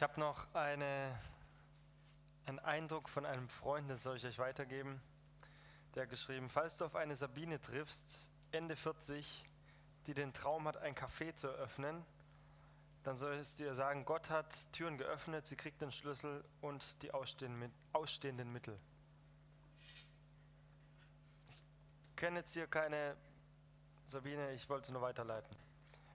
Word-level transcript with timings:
Ich 0.00 0.02
habe 0.02 0.18
noch 0.18 0.46
eine, 0.54 1.14
einen 2.46 2.58
Eindruck 2.58 3.06
von 3.10 3.26
einem 3.26 3.50
Freund, 3.50 3.90
den 3.90 3.98
soll 3.98 4.16
ich 4.16 4.24
euch 4.24 4.38
weitergeben. 4.38 4.98
Der 5.94 6.04
hat 6.04 6.08
geschrieben, 6.08 6.48
falls 6.48 6.78
du 6.78 6.86
auf 6.86 6.96
eine 6.96 7.14
Sabine 7.14 7.60
triffst, 7.60 8.30
Ende 8.50 8.76
40, 8.76 9.44
die 10.06 10.14
den 10.14 10.32
Traum 10.32 10.66
hat, 10.66 10.78
ein 10.78 10.94
Café 10.94 11.34
zu 11.34 11.48
eröffnen, 11.48 12.02
dann 13.02 13.18
sollst 13.18 13.60
du 13.60 13.64
ihr 13.64 13.74
sagen, 13.74 14.06
Gott 14.06 14.30
hat 14.30 14.72
Türen 14.72 14.96
geöffnet, 14.96 15.46
sie 15.46 15.56
kriegt 15.56 15.82
den 15.82 15.92
Schlüssel 15.92 16.42
und 16.62 17.02
die 17.02 17.12
ausstehenden 17.12 18.50
Mittel. 18.50 18.80
Ich 22.08 22.16
kenne 22.16 22.38
jetzt 22.38 22.54
hier 22.54 22.68
keine 22.68 23.18
Sabine, 24.06 24.52
ich 24.52 24.66
wollte 24.70 24.94
nur 24.94 25.02
weiterleiten. 25.02 25.54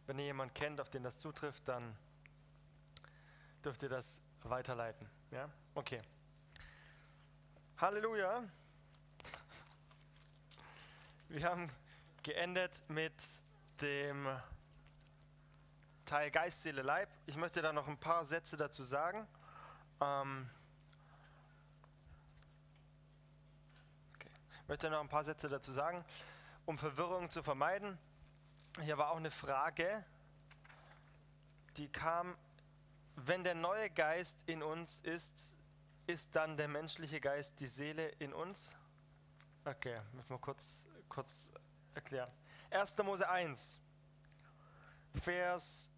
Wenn 0.07 0.17
ihr 0.17 0.25
jemanden 0.25 0.55
kennt, 0.55 0.81
auf 0.81 0.89
den 0.89 1.03
das 1.03 1.19
zutrifft, 1.19 1.67
dann 1.67 1.95
dürft 3.65 3.81
ihr 3.81 3.89
das 3.89 4.21
weiterleiten. 4.43 5.09
Ja? 5.31 5.49
Okay. 5.73 5.99
Halleluja. 7.77 8.43
Wir 11.29 11.49
haben 11.49 11.71
geendet 12.21 12.83
mit 12.87 13.13
dem 13.81 14.27
Teil 16.05 16.29
Geist, 16.29 16.61
Seele, 16.61 16.83
Leib. 16.83 17.09
Ich 17.25 17.35
möchte 17.37 17.63
da 17.63 17.73
noch 17.73 17.87
ein 17.87 17.97
paar 17.97 18.23
Sätze 18.23 18.55
dazu 18.55 18.83
sagen. 18.83 19.27
Ähm 19.99 20.47
okay. 24.13 24.29
Ich 24.61 24.67
möchte 24.67 24.91
noch 24.91 25.01
ein 25.01 25.09
paar 25.09 25.23
Sätze 25.23 25.49
dazu 25.49 25.71
sagen, 25.71 26.05
um 26.67 26.77
Verwirrung 26.77 27.31
zu 27.31 27.41
vermeiden. 27.41 27.97
Hier 28.81 28.99
war 28.99 29.09
auch 29.09 29.17
eine 29.17 29.31
Frage, 29.31 30.05
die 31.77 31.89
kam 31.89 32.37
wenn 33.15 33.43
der 33.43 33.55
neue 33.55 33.89
Geist 33.89 34.43
in 34.45 34.61
uns 34.61 35.01
ist, 35.01 35.55
ist 36.07 36.35
dann 36.35 36.57
der 36.57 36.67
menschliche 36.67 37.19
Geist 37.19 37.59
die 37.59 37.67
Seele 37.67 38.09
in 38.19 38.33
uns? 38.33 38.75
Okay, 39.63 39.99
müssen 40.13 40.29
wir 40.29 40.37
kurz, 40.37 40.85
kurz 41.09 41.51
erklären. 41.93 42.31
1. 42.69 42.97
Mose 43.03 43.27
1, 43.27 43.79
Vers 45.21 45.89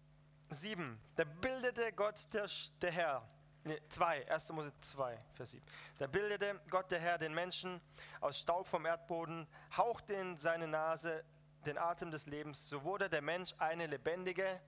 7. 0.48 0.98
Da 1.16 1.24
bildete 1.24 1.92
Gott 1.92 2.32
der, 2.32 2.48
der 2.80 2.92
Herr, 2.92 3.28
nee, 3.64 3.78
2, 3.88 4.30
1. 4.30 4.48
Mose 4.52 4.72
2, 4.80 5.18
Vers 5.34 5.50
7. 5.50 5.64
Da 5.98 6.06
bildete 6.06 6.60
Gott 6.70 6.90
der 6.90 7.00
Herr 7.00 7.18
den 7.18 7.34
Menschen 7.34 7.80
aus 8.20 8.38
Staub 8.38 8.66
vom 8.66 8.86
Erdboden, 8.86 9.46
hauchte 9.76 10.14
in 10.14 10.38
seine 10.38 10.68
Nase 10.68 11.24
den 11.66 11.76
Atem 11.76 12.10
des 12.10 12.26
Lebens, 12.26 12.68
so 12.68 12.84
wurde 12.84 13.10
der 13.10 13.20
Mensch 13.20 13.52
eine 13.58 13.86
lebendige 13.86 14.60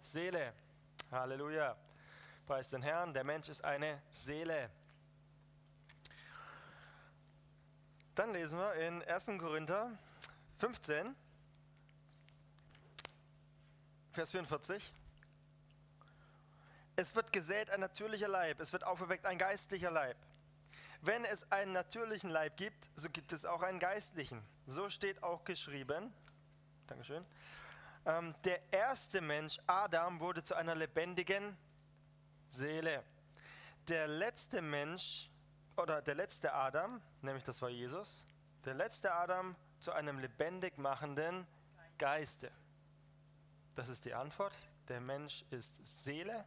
Seele. 0.00 0.52
Halleluja. 1.12 1.76
Preis 2.46 2.70
den 2.70 2.82
Herrn, 2.82 3.12
der 3.12 3.24
Mensch 3.24 3.48
ist 3.48 3.62
eine 3.64 4.00
Seele. 4.10 4.70
Dann 8.14 8.32
lesen 8.32 8.58
wir 8.58 8.74
in 8.74 9.02
1. 9.02 9.26
Korinther 9.38 9.90
15, 10.58 11.14
Vers 14.12 14.30
44. 14.32 14.92
Es 16.96 17.14
wird 17.14 17.32
gesät 17.32 17.70
ein 17.70 17.80
natürlicher 17.80 18.28
Leib, 18.28 18.60
es 18.60 18.72
wird 18.72 18.84
auferweckt 18.84 19.26
ein 19.26 19.38
geistlicher 19.38 19.90
Leib. 19.90 20.16
Wenn 21.00 21.24
es 21.24 21.50
einen 21.50 21.72
natürlichen 21.72 22.30
Leib 22.30 22.56
gibt, 22.56 22.90
so 22.94 23.10
gibt 23.10 23.32
es 23.32 23.44
auch 23.44 23.62
einen 23.62 23.78
geistlichen. 23.78 24.42
So 24.66 24.88
steht 24.88 25.22
auch 25.22 25.44
geschrieben. 25.44 26.12
Dankeschön. 26.86 27.24
Ähm, 28.04 28.34
der 28.44 28.72
erste 28.72 29.20
Mensch, 29.20 29.58
Adam, 29.66 30.18
wurde 30.18 30.42
zu 30.42 30.54
einer 30.54 30.74
lebendigen 30.74 31.56
Seele. 32.48 33.04
Der 33.88 34.08
letzte 34.08 34.60
Mensch, 34.60 35.30
oder 35.76 36.02
der 36.02 36.14
letzte 36.14 36.52
Adam, 36.52 37.00
nämlich 37.22 37.44
das 37.44 37.62
war 37.62 37.68
Jesus, 37.68 38.26
der 38.64 38.74
letzte 38.74 39.12
Adam 39.14 39.56
zu 39.78 39.92
einem 39.92 40.18
lebendig 40.18 40.78
machenden 40.78 41.46
Geiste. 41.98 42.50
Das 43.74 43.88
ist 43.88 44.04
die 44.04 44.14
Antwort. 44.14 44.54
Der 44.88 45.00
Mensch 45.00 45.44
ist 45.50 45.86
Seele. 45.86 46.44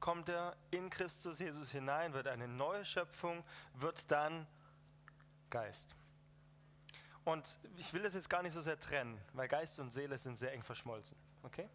Kommt 0.00 0.28
er 0.28 0.54
in 0.70 0.90
Christus 0.90 1.38
Jesus 1.38 1.70
hinein, 1.70 2.12
wird 2.12 2.28
eine 2.28 2.46
neue 2.46 2.84
Schöpfung, 2.84 3.42
wird 3.74 4.10
dann 4.10 4.46
Geist. 5.48 5.96
Und 7.24 7.58
ich 7.76 7.92
will 7.92 8.02
das 8.02 8.14
jetzt 8.14 8.28
gar 8.28 8.42
nicht 8.42 8.52
so 8.52 8.60
sehr 8.60 8.78
trennen, 8.78 9.18
weil 9.32 9.48
Geist 9.48 9.78
und 9.78 9.92
Seele 9.92 10.18
sind 10.18 10.36
sehr 10.36 10.52
eng 10.52 10.62
verschmolzen. 10.62 11.16
Okay? 11.42 11.68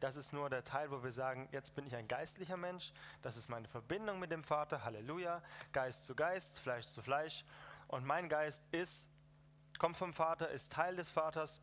Das 0.00 0.16
ist 0.16 0.32
nur 0.32 0.48
der 0.48 0.62
Teil, 0.62 0.90
wo 0.90 1.02
wir 1.02 1.10
sagen, 1.10 1.48
jetzt 1.50 1.74
bin 1.74 1.84
ich 1.86 1.96
ein 1.96 2.06
geistlicher 2.06 2.56
Mensch, 2.56 2.92
das 3.22 3.36
ist 3.36 3.48
meine 3.48 3.66
Verbindung 3.66 4.20
mit 4.20 4.30
dem 4.30 4.44
Vater, 4.44 4.84
Halleluja, 4.84 5.42
Geist 5.72 6.04
zu 6.04 6.14
Geist, 6.14 6.60
Fleisch 6.60 6.86
zu 6.86 7.02
Fleisch. 7.02 7.44
Und 7.88 8.04
mein 8.04 8.28
Geist 8.28 8.62
ist, 8.70 9.08
kommt 9.78 9.96
vom 9.96 10.12
Vater, 10.12 10.50
ist 10.50 10.72
Teil 10.72 10.94
des 10.94 11.10
Vaters. 11.10 11.60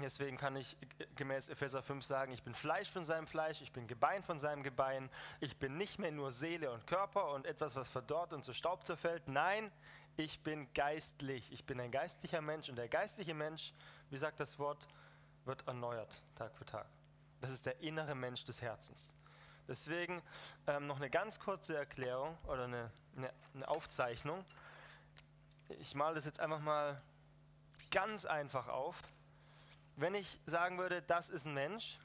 Deswegen 0.00 0.36
kann 0.36 0.54
ich 0.56 0.76
gemäß 1.16 1.48
Epheser 1.48 1.82
5 1.82 2.04
sagen, 2.04 2.32
ich 2.32 2.44
bin 2.44 2.54
Fleisch 2.54 2.90
von 2.90 3.02
seinem 3.02 3.26
Fleisch, 3.26 3.62
ich 3.62 3.72
bin 3.72 3.86
Gebein 3.88 4.22
von 4.22 4.38
seinem 4.38 4.62
Gebein, 4.62 5.10
ich 5.40 5.56
bin 5.56 5.78
nicht 5.78 5.98
mehr 5.98 6.12
nur 6.12 6.32
Seele 6.32 6.70
und 6.70 6.86
Körper 6.86 7.32
und 7.32 7.46
etwas, 7.46 7.74
was 7.76 7.88
verdorrt 7.88 8.34
und 8.34 8.44
zu 8.44 8.52
Staub 8.52 8.84
zerfällt. 8.84 9.26
Nein, 9.26 9.72
ich 10.16 10.40
bin 10.42 10.72
geistlich, 10.72 11.52
ich 11.52 11.64
bin 11.64 11.80
ein 11.80 11.90
geistlicher 11.90 12.40
Mensch 12.40 12.68
und 12.68 12.76
der 12.76 12.88
geistliche 12.88 13.34
Mensch, 13.34 13.72
wie 14.10 14.16
sagt 14.16 14.40
das 14.40 14.58
Wort, 14.58 14.86
wird 15.44 15.66
erneuert 15.66 16.22
Tag 16.34 16.56
für 16.56 16.64
Tag. 16.64 16.86
Das 17.40 17.52
ist 17.52 17.66
der 17.66 17.80
innere 17.80 18.14
Mensch 18.14 18.44
des 18.44 18.62
Herzens. 18.62 19.14
Deswegen 19.68 20.22
ähm, 20.66 20.86
noch 20.86 20.96
eine 20.96 21.10
ganz 21.10 21.38
kurze 21.38 21.76
Erklärung 21.76 22.36
oder 22.44 22.64
eine, 22.64 22.90
eine, 23.16 23.32
eine 23.54 23.68
Aufzeichnung. 23.68 24.44
Ich 25.80 25.94
male 25.94 26.14
das 26.14 26.24
jetzt 26.24 26.40
einfach 26.40 26.60
mal 26.60 27.02
ganz 27.90 28.24
einfach 28.24 28.68
auf. 28.68 29.02
Wenn 29.96 30.14
ich 30.14 30.40
sagen 30.46 30.78
würde, 30.78 31.02
das 31.02 31.30
ist 31.30 31.46
ein 31.46 31.54
Mensch, 31.54 31.98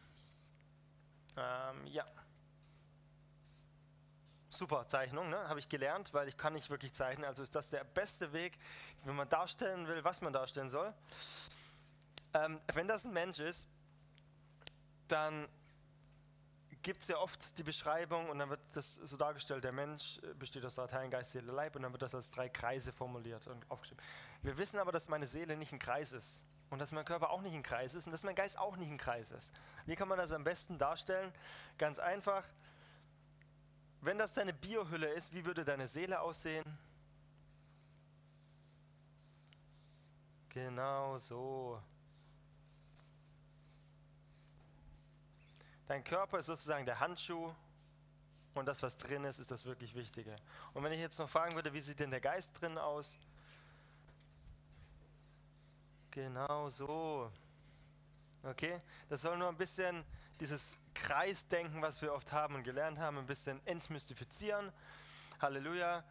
ähm, 1.38 1.86
ja, 1.88 2.06
Super 4.54 4.86
Zeichnung, 4.86 5.30
ne? 5.30 5.48
habe 5.48 5.60
ich 5.60 5.70
gelernt, 5.70 6.14
weil 6.14 6.28
ich 6.28 6.36
kann 6.36 6.52
nicht 6.54 6.70
wirklich 6.70 6.94
zeichnen. 6.94 7.26
Also 7.26 7.42
ist 7.42 7.56
das 7.56 7.70
der 7.70 7.86
beste 7.86 8.34
Weg, 8.34 8.60
wenn 9.06 9.16
man 9.16 9.30
darstellen 9.30 9.88
will, 9.88 10.04
was 10.04 10.20
man 10.20 10.34
darstellen 10.34 10.68
soll. 10.68 10.94
Ähm, 12.34 12.60
wenn 12.74 12.86
das 12.86 13.06
ein 13.06 13.14
Mensch 13.14 13.40
ist, 13.40 13.70
dann 15.08 15.48
gibt 16.82 17.02
es 17.02 17.08
ja 17.08 17.18
oft 17.18 17.58
die 17.58 17.64
Beschreibung 17.64 18.30
und 18.30 18.40
dann 18.40 18.50
wird 18.50 18.60
das 18.74 18.96
so 18.96 19.16
dargestellt, 19.16 19.64
der 19.64 19.72
Mensch 19.72 20.20
besteht 20.38 20.66
aus 20.66 20.76
drei 20.76 20.88
Teilen, 20.88 21.12
Geist, 21.12 21.32
Seele, 21.32 21.52
Leib 21.52 21.78
und 21.78 21.84
dann 21.84 21.94
wird 21.94 22.02
das 22.02 22.14
als 22.14 22.30
drei 22.30 22.50
Kreise 22.50 22.92
formuliert 22.92 23.48
und 23.48 23.70
aufgeschrieben. 23.72 24.04
Wir 24.42 24.58
wissen 24.58 24.80
aber, 24.80 24.92
dass 24.92 25.08
meine 25.08 25.28
Seele 25.28 25.56
nicht 25.56 25.72
ein 25.72 25.80
Kreis 25.80 26.12
ist 26.12 26.44
und 26.70 26.80
dass 26.80 26.92
mein 26.92 27.06
Körper 27.06 27.30
auch 27.30 27.42
nicht 27.42 27.54
ein 27.54 27.64
Kreis 27.64 27.96
ist 27.96 28.08
und 28.08 28.12
dass 28.12 28.24
mein 28.24 28.36
Geist 28.36 28.58
auch 28.58 28.76
nicht 28.76 28.90
ein 28.90 28.98
Kreis 28.98 29.32
ist. 29.32 29.54
Wie 29.86 29.96
kann 29.96 30.08
man 30.08 30.18
das 30.18 30.34
am 30.34 30.44
besten 30.44 30.78
darstellen? 30.78 31.32
Ganz 31.78 32.00
einfach, 32.00 32.44
wenn 34.02 34.18
das 34.18 34.34
deine 34.34 34.54
Biohülle 34.54 35.08
ist, 35.14 35.34
wie 35.34 35.46
würde 35.46 35.64
deine 35.64 35.88
Seele 35.88 36.20
aussehen? 36.20 36.66
Genau 40.50 41.18
so. 41.18 41.82
Dein 45.88 46.04
Körper 46.04 46.40
ist 46.40 46.48
sozusagen 46.48 46.86
der 46.86 47.00
Handschuh 47.00 47.54
und 48.54 48.66
das, 48.66 48.84
was 48.84 48.98
drin 48.98 49.24
ist, 49.24 49.40
ist 49.40 49.52
das 49.52 49.66
wirklich 49.66 49.96
Wichtige. 49.96 50.36
Und 50.74 50.84
wenn 50.84 50.92
ich 50.92 51.00
jetzt 51.00 51.20
noch 51.20 51.30
fragen 51.30 51.54
würde, 51.56 51.74
wie 51.74 51.80
sieht 51.80 52.00
denn 52.00 52.12
der 52.12 52.22
Geist 52.22 52.60
drin 52.60 52.78
aus? 52.78 53.18
Genau 56.12 56.70
so. 56.70 57.32
Okay? 58.44 58.82
Das 59.10 59.22
soll 59.22 59.38
nur 59.38 59.50
ein 59.50 59.58
bisschen 59.58 60.04
dieses 60.40 60.78
Kreisdenken, 60.94 61.82
was 61.82 62.02
wir 62.02 62.14
oft 62.14 62.32
haben 62.32 62.56
und 62.56 62.64
gelernt 62.64 63.00
haben, 63.00 63.18
ein 63.18 63.28
bisschen 63.28 63.66
entmystifizieren. 63.66 64.72
Halleluja. 65.40 66.04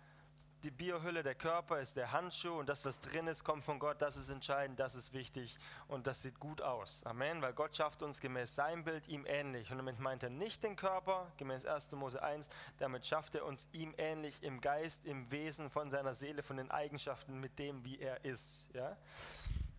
Die 0.62 0.70
Biohülle, 0.70 1.22
der 1.22 1.34
Körper 1.34 1.80
ist 1.80 1.96
der 1.96 2.12
Handschuh 2.12 2.58
und 2.58 2.68
das, 2.68 2.84
was 2.84 3.00
drin 3.00 3.26
ist, 3.28 3.44
kommt 3.44 3.64
von 3.64 3.78
Gott. 3.78 4.02
Das 4.02 4.18
ist 4.18 4.28
entscheidend, 4.28 4.78
das 4.78 4.94
ist 4.94 5.14
wichtig 5.14 5.56
und 5.88 6.06
das 6.06 6.20
sieht 6.20 6.38
gut 6.38 6.60
aus. 6.60 7.02
Amen. 7.06 7.40
Weil 7.40 7.54
Gott 7.54 7.74
schafft 7.74 8.02
uns 8.02 8.20
gemäß 8.20 8.56
seinem 8.56 8.84
Bild 8.84 9.08
ihm 9.08 9.24
ähnlich. 9.26 9.70
Und 9.70 9.78
damit 9.78 9.98
meint 10.00 10.22
er 10.22 10.28
nicht 10.28 10.62
den 10.62 10.76
Körper, 10.76 11.32
gemäß 11.38 11.64
1. 11.64 11.92
Mose 11.92 12.22
1, 12.22 12.50
damit 12.76 13.06
schafft 13.06 13.36
er 13.36 13.46
uns 13.46 13.70
ihm 13.72 13.94
ähnlich 13.96 14.42
im 14.42 14.60
Geist, 14.60 15.06
im 15.06 15.30
Wesen, 15.30 15.70
von 15.70 15.90
seiner 15.90 16.12
Seele, 16.12 16.42
von 16.42 16.58
den 16.58 16.70
Eigenschaften, 16.70 17.40
mit 17.40 17.58
dem, 17.58 17.82
wie 17.86 17.98
er 17.98 18.22
ist. 18.26 18.66
Ja? 18.74 18.98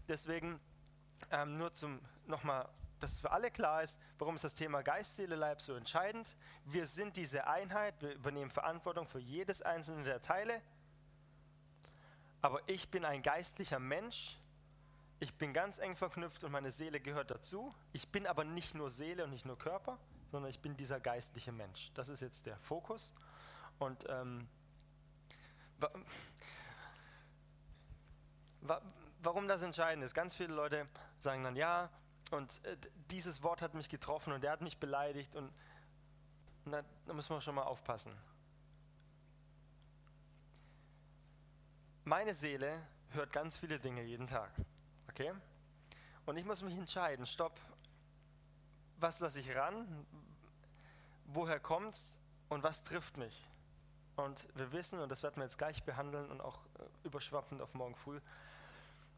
Deswegen 0.07 0.59
ähm, 1.31 1.57
nur 1.57 1.73
zum 1.73 1.99
nochmal 2.25 2.67
dass 3.01 3.19
für 3.19 3.31
alle 3.31 3.51
klar 3.51 3.81
ist, 3.81 3.99
warum 4.19 4.35
ist 4.35 4.43
das 4.43 4.53
Thema 4.53 4.81
Geist, 4.83 5.15
Seele, 5.15 5.35
Leib 5.35 5.61
so 5.61 5.75
entscheidend. 5.75 6.37
Wir 6.65 6.85
sind 6.85 7.17
diese 7.17 7.47
Einheit, 7.47 7.99
wir 7.99 8.13
übernehmen 8.13 8.51
Verantwortung 8.51 9.07
für 9.07 9.19
jedes 9.19 9.61
einzelne 9.61 10.03
der 10.03 10.21
Teile. 10.21 10.61
Aber 12.41 12.61
ich 12.67 12.89
bin 12.89 13.05
ein 13.05 13.21
geistlicher 13.21 13.79
Mensch. 13.79 14.37
Ich 15.19 15.35
bin 15.35 15.53
ganz 15.53 15.77
eng 15.77 15.95
verknüpft 15.95 16.43
und 16.43 16.51
meine 16.51 16.71
Seele 16.71 16.99
gehört 16.99 17.31
dazu. 17.31 17.73
Ich 17.91 18.09
bin 18.09 18.25
aber 18.25 18.43
nicht 18.43 18.73
nur 18.73 18.89
Seele 18.89 19.23
und 19.23 19.31
nicht 19.31 19.45
nur 19.45 19.57
Körper, 19.57 19.99
sondern 20.31 20.49
ich 20.49 20.59
bin 20.59 20.75
dieser 20.77 20.99
geistliche 20.99 21.51
Mensch. 21.51 21.91
Das 21.93 22.09
ist 22.09 22.21
jetzt 22.21 22.45
der 22.45 22.57
Fokus. 22.57 23.13
Und 23.77 24.05
ähm, 24.09 24.47
warum 29.21 29.47
das 29.47 29.61
entscheidend 29.61 30.03
ist, 30.03 30.13
ganz 30.13 30.35
viele 30.35 30.53
Leute 30.53 30.87
sagen 31.19 31.43
dann, 31.43 31.55
ja, 31.55 31.89
und 32.31 32.63
äh, 32.65 32.77
dieses 33.09 33.43
Wort 33.43 33.61
hat 33.61 33.73
mich 33.73 33.89
getroffen 33.89 34.33
und 34.33 34.41
der 34.41 34.51
hat 34.51 34.61
mich 34.61 34.77
beleidigt 34.77 35.35
und 35.35 35.51
na, 36.65 36.83
da 37.05 37.13
müssen 37.13 37.35
wir 37.35 37.41
schon 37.41 37.55
mal 37.55 37.63
aufpassen. 37.63 38.15
Meine 42.03 42.33
Seele 42.33 42.81
hört 43.09 43.31
ganz 43.31 43.57
viele 43.57 43.79
Dinge 43.79 44.03
jeden 44.03 44.27
Tag. 44.27 44.51
Okay? 45.09 45.33
Und 46.25 46.37
ich 46.37 46.45
muss 46.45 46.61
mich 46.61 46.77
entscheiden, 46.77 47.25
stopp, 47.25 47.59
was 48.97 49.19
lasse 49.19 49.39
ich 49.39 49.55
ran, 49.55 50.05
woher 51.25 51.59
kommt 51.59 51.95
es 51.95 52.19
und 52.49 52.63
was 52.63 52.83
trifft 52.83 53.17
mich. 53.17 53.49
Und 54.15 54.47
wir 54.55 54.71
wissen, 54.71 54.99
und 54.99 55.09
das 55.09 55.23
werden 55.23 55.37
wir 55.37 55.43
jetzt 55.43 55.57
gleich 55.57 55.83
behandeln 55.83 56.29
und 56.29 56.41
auch 56.41 56.59
äh, 56.79 56.83
überschwappend 57.03 57.61
auf 57.61 57.73
morgen 57.73 57.95
früh, 57.95 58.19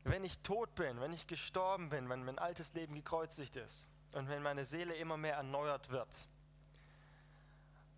wenn 0.04 0.24
ich 0.24 0.40
tot 0.40 0.76
bin, 0.76 1.00
wenn 1.00 1.14
ich 1.14 1.28
gestorben 1.28 1.90
bin, 1.90 2.10
wenn 2.10 2.24
mein 2.24 2.40
altes 2.40 2.74
Leben 2.74 2.94
gekreuzigt 2.96 3.56
ist 3.56 3.90
und 4.14 4.28
wenn 4.28 4.44
meine 4.44 4.66
Seele 4.66 4.96
immer 4.96 5.18
mehr 5.18 5.36
erneuert 5.36 5.90
wird, 5.90 6.28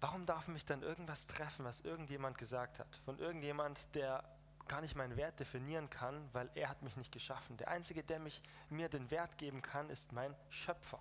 warum 0.02 0.26
darf 0.26 0.48
mich 0.48 0.66
dann 0.66 0.84
irgendwas 0.84 1.26
treffen, 1.28 1.66
was 1.66 1.82
irgendjemand 1.82 2.38
gesagt 2.38 2.80
hat? 2.80 2.96
Von 3.06 3.18
irgendjemand, 3.18 3.94
der 3.96 4.24
gar 4.68 4.82
nicht 4.82 4.96
meinen 4.96 5.16
Wert 5.16 5.40
definieren 5.40 5.90
kann, 5.90 6.30
weil 6.34 6.50
er 6.56 6.70
hat 6.70 6.82
mich 6.82 6.96
nicht 6.96 7.12
geschaffen. 7.12 7.58
Der 7.58 7.70
Einzige, 7.70 8.04
der 8.04 8.20
mich, 8.20 8.42
mir 8.70 8.90
den 8.90 9.12
Wert 9.12 9.38
geben 9.38 9.62
kann, 9.62 9.90
ist 9.90 10.12
mein 10.12 10.36
Schöpfer, 10.50 11.00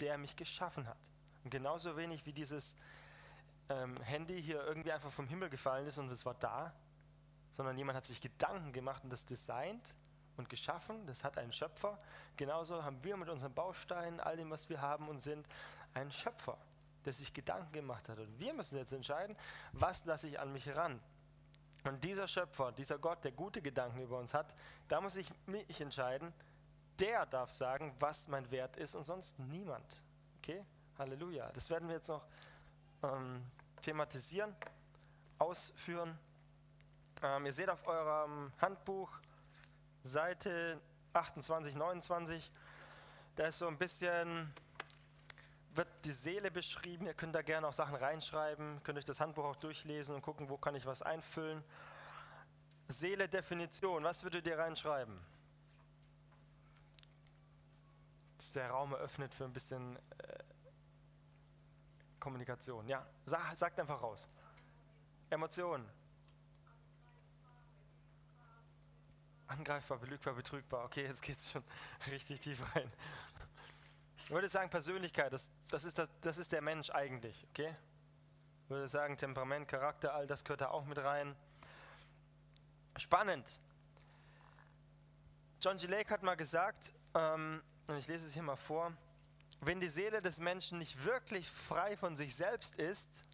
der 0.00 0.18
mich 0.18 0.36
geschaffen 0.36 0.86
hat. 0.86 0.98
Und 1.44 1.50
genauso 1.50 1.96
wenig 1.96 2.24
wie 2.26 2.32
dieses 2.32 2.76
ähm, 3.68 4.00
Handy 4.02 4.42
hier 4.42 4.64
irgendwie 4.64 4.92
einfach 4.92 5.12
vom 5.12 5.28
Himmel 5.28 5.50
gefallen 5.50 5.86
ist 5.86 5.98
und 5.98 6.10
es 6.10 6.24
war 6.24 6.34
da, 6.34 6.74
sondern 7.56 7.78
jemand 7.78 7.96
hat 7.96 8.04
sich 8.04 8.20
Gedanken 8.20 8.72
gemacht 8.72 9.02
und 9.02 9.10
das 9.10 9.24
designt 9.24 9.96
und 10.36 10.50
geschaffen, 10.50 11.06
das 11.06 11.24
hat 11.24 11.38
einen 11.38 11.52
Schöpfer. 11.52 11.98
Genauso 12.36 12.84
haben 12.84 13.02
wir 13.02 13.16
mit 13.16 13.30
unseren 13.30 13.54
Bausteinen, 13.54 14.20
all 14.20 14.36
dem, 14.36 14.50
was 14.50 14.68
wir 14.68 14.82
haben 14.82 15.08
und 15.08 15.20
sind, 15.20 15.48
einen 15.94 16.12
Schöpfer, 16.12 16.58
der 17.06 17.14
sich 17.14 17.32
Gedanken 17.32 17.72
gemacht 17.72 18.10
hat. 18.10 18.18
Und 18.18 18.38
wir 18.38 18.52
müssen 18.52 18.76
jetzt 18.76 18.92
entscheiden, 18.92 19.34
was 19.72 20.04
lasse 20.04 20.28
ich 20.28 20.38
an 20.38 20.52
mich 20.52 20.68
ran. 20.76 21.00
Und 21.84 22.04
dieser 22.04 22.28
Schöpfer, 22.28 22.72
dieser 22.72 22.98
Gott, 22.98 23.24
der 23.24 23.32
gute 23.32 23.62
Gedanken 23.62 24.02
über 24.02 24.18
uns 24.18 24.34
hat, 24.34 24.54
da 24.88 25.00
muss 25.00 25.16
ich 25.16 25.32
mich 25.46 25.80
entscheiden, 25.80 26.34
der 26.98 27.24
darf 27.24 27.50
sagen, 27.50 27.94
was 28.00 28.28
mein 28.28 28.50
Wert 28.50 28.76
ist 28.76 28.94
und 28.94 29.04
sonst 29.04 29.38
niemand. 29.38 30.02
Okay? 30.38 30.62
Halleluja. 30.98 31.50
Das 31.52 31.70
werden 31.70 31.88
wir 31.88 31.94
jetzt 31.94 32.08
noch 32.08 32.26
ähm, 33.02 33.42
thematisieren, 33.80 34.54
ausführen. 35.38 36.18
Ähm, 37.22 37.46
ihr 37.46 37.52
seht 37.52 37.70
auf 37.70 37.86
eurem 37.86 38.52
Handbuch 38.60 39.20
Seite 40.02 40.80
28, 41.14 41.74
29, 41.74 42.52
da 43.36 43.46
ist 43.46 43.58
so 43.58 43.66
ein 43.66 43.78
bisschen, 43.78 44.52
wird 45.74 45.88
die 46.04 46.12
Seele 46.12 46.50
beschrieben. 46.50 47.06
Ihr 47.06 47.14
könnt 47.14 47.34
da 47.34 47.42
gerne 47.42 47.66
auch 47.66 47.72
Sachen 47.72 47.96
reinschreiben, 47.96 48.82
könnt 48.82 48.98
euch 48.98 49.04
das 49.04 49.20
Handbuch 49.20 49.44
auch 49.44 49.56
durchlesen 49.56 50.14
und 50.14 50.22
gucken, 50.22 50.50
wo 50.50 50.58
kann 50.58 50.74
ich 50.74 50.84
was 50.84 51.02
einfüllen. 51.02 51.64
Seele 52.88 53.28
Definition, 53.28 54.04
was 54.04 54.22
würdet 54.22 54.46
ihr 54.46 54.58
reinschreiben? 54.58 55.18
Dass 58.36 58.52
der 58.52 58.70
Raum 58.70 58.92
eröffnet 58.92 59.34
für 59.34 59.44
ein 59.44 59.52
bisschen 59.52 59.96
äh, 59.96 60.44
Kommunikation. 62.20 62.86
Ja, 62.88 63.06
sag, 63.24 63.56
sagt 63.56 63.80
einfach 63.80 64.02
raus. 64.02 64.28
Emotionen. 65.30 65.88
Angreifbar, 69.48 69.98
belügbar, 69.98 70.34
betrügbar. 70.34 70.84
Okay, 70.84 71.04
jetzt 71.04 71.22
geht 71.22 71.36
es 71.36 71.50
schon 71.50 71.62
richtig 72.10 72.40
tief 72.40 72.74
rein. 72.74 72.90
Ich 74.24 74.30
würde 74.30 74.48
sagen, 74.48 74.68
Persönlichkeit, 74.70 75.32
das, 75.32 75.50
das, 75.68 75.84
ist 75.84 75.98
das, 75.98 76.10
das 76.20 76.38
ist 76.38 76.50
der 76.50 76.62
Mensch 76.62 76.90
eigentlich. 76.90 77.46
Okay? 77.50 77.74
Ich 78.64 78.70
würde 78.70 78.88
sagen, 78.88 79.16
Temperament, 79.16 79.68
Charakter, 79.68 80.14
all 80.14 80.26
das 80.26 80.42
gehört 80.42 80.62
da 80.62 80.70
auch 80.70 80.84
mit 80.84 80.98
rein. 80.98 81.36
Spannend. 82.96 83.60
John 85.60 85.76
G. 85.76 85.86
Lake 85.86 86.12
hat 86.12 86.24
mal 86.24 86.36
gesagt, 86.36 86.92
ähm, 87.14 87.62
und 87.86 87.96
ich 87.96 88.08
lese 88.08 88.26
es 88.26 88.32
hier 88.32 88.42
mal 88.42 88.56
vor, 88.56 88.92
wenn 89.60 89.78
die 89.78 89.88
Seele 89.88 90.20
des 90.20 90.40
Menschen 90.40 90.78
nicht 90.78 91.04
wirklich 91.04 91.48
frei 91.48 91.96
von 91.96 92.16
sich 92.16 92.34
selbst 92.34 92.76
ist 92.76 93.24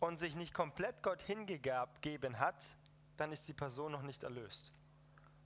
und 0.00 0.18
sich 0.18 0.34
nicht 0.34 0.52
komplett 0.52 1.00
Gott 1.02 1.22
hingegeben 1.22 2.40
hat, 2.40 2.76
dann 3.16 3.30
ist 3.30 3.46
die 3.46 3.54
Person 3.54 3.92
noch 3.92 4.02
nicht 4.02 4.24
erlöst 4.24 4.72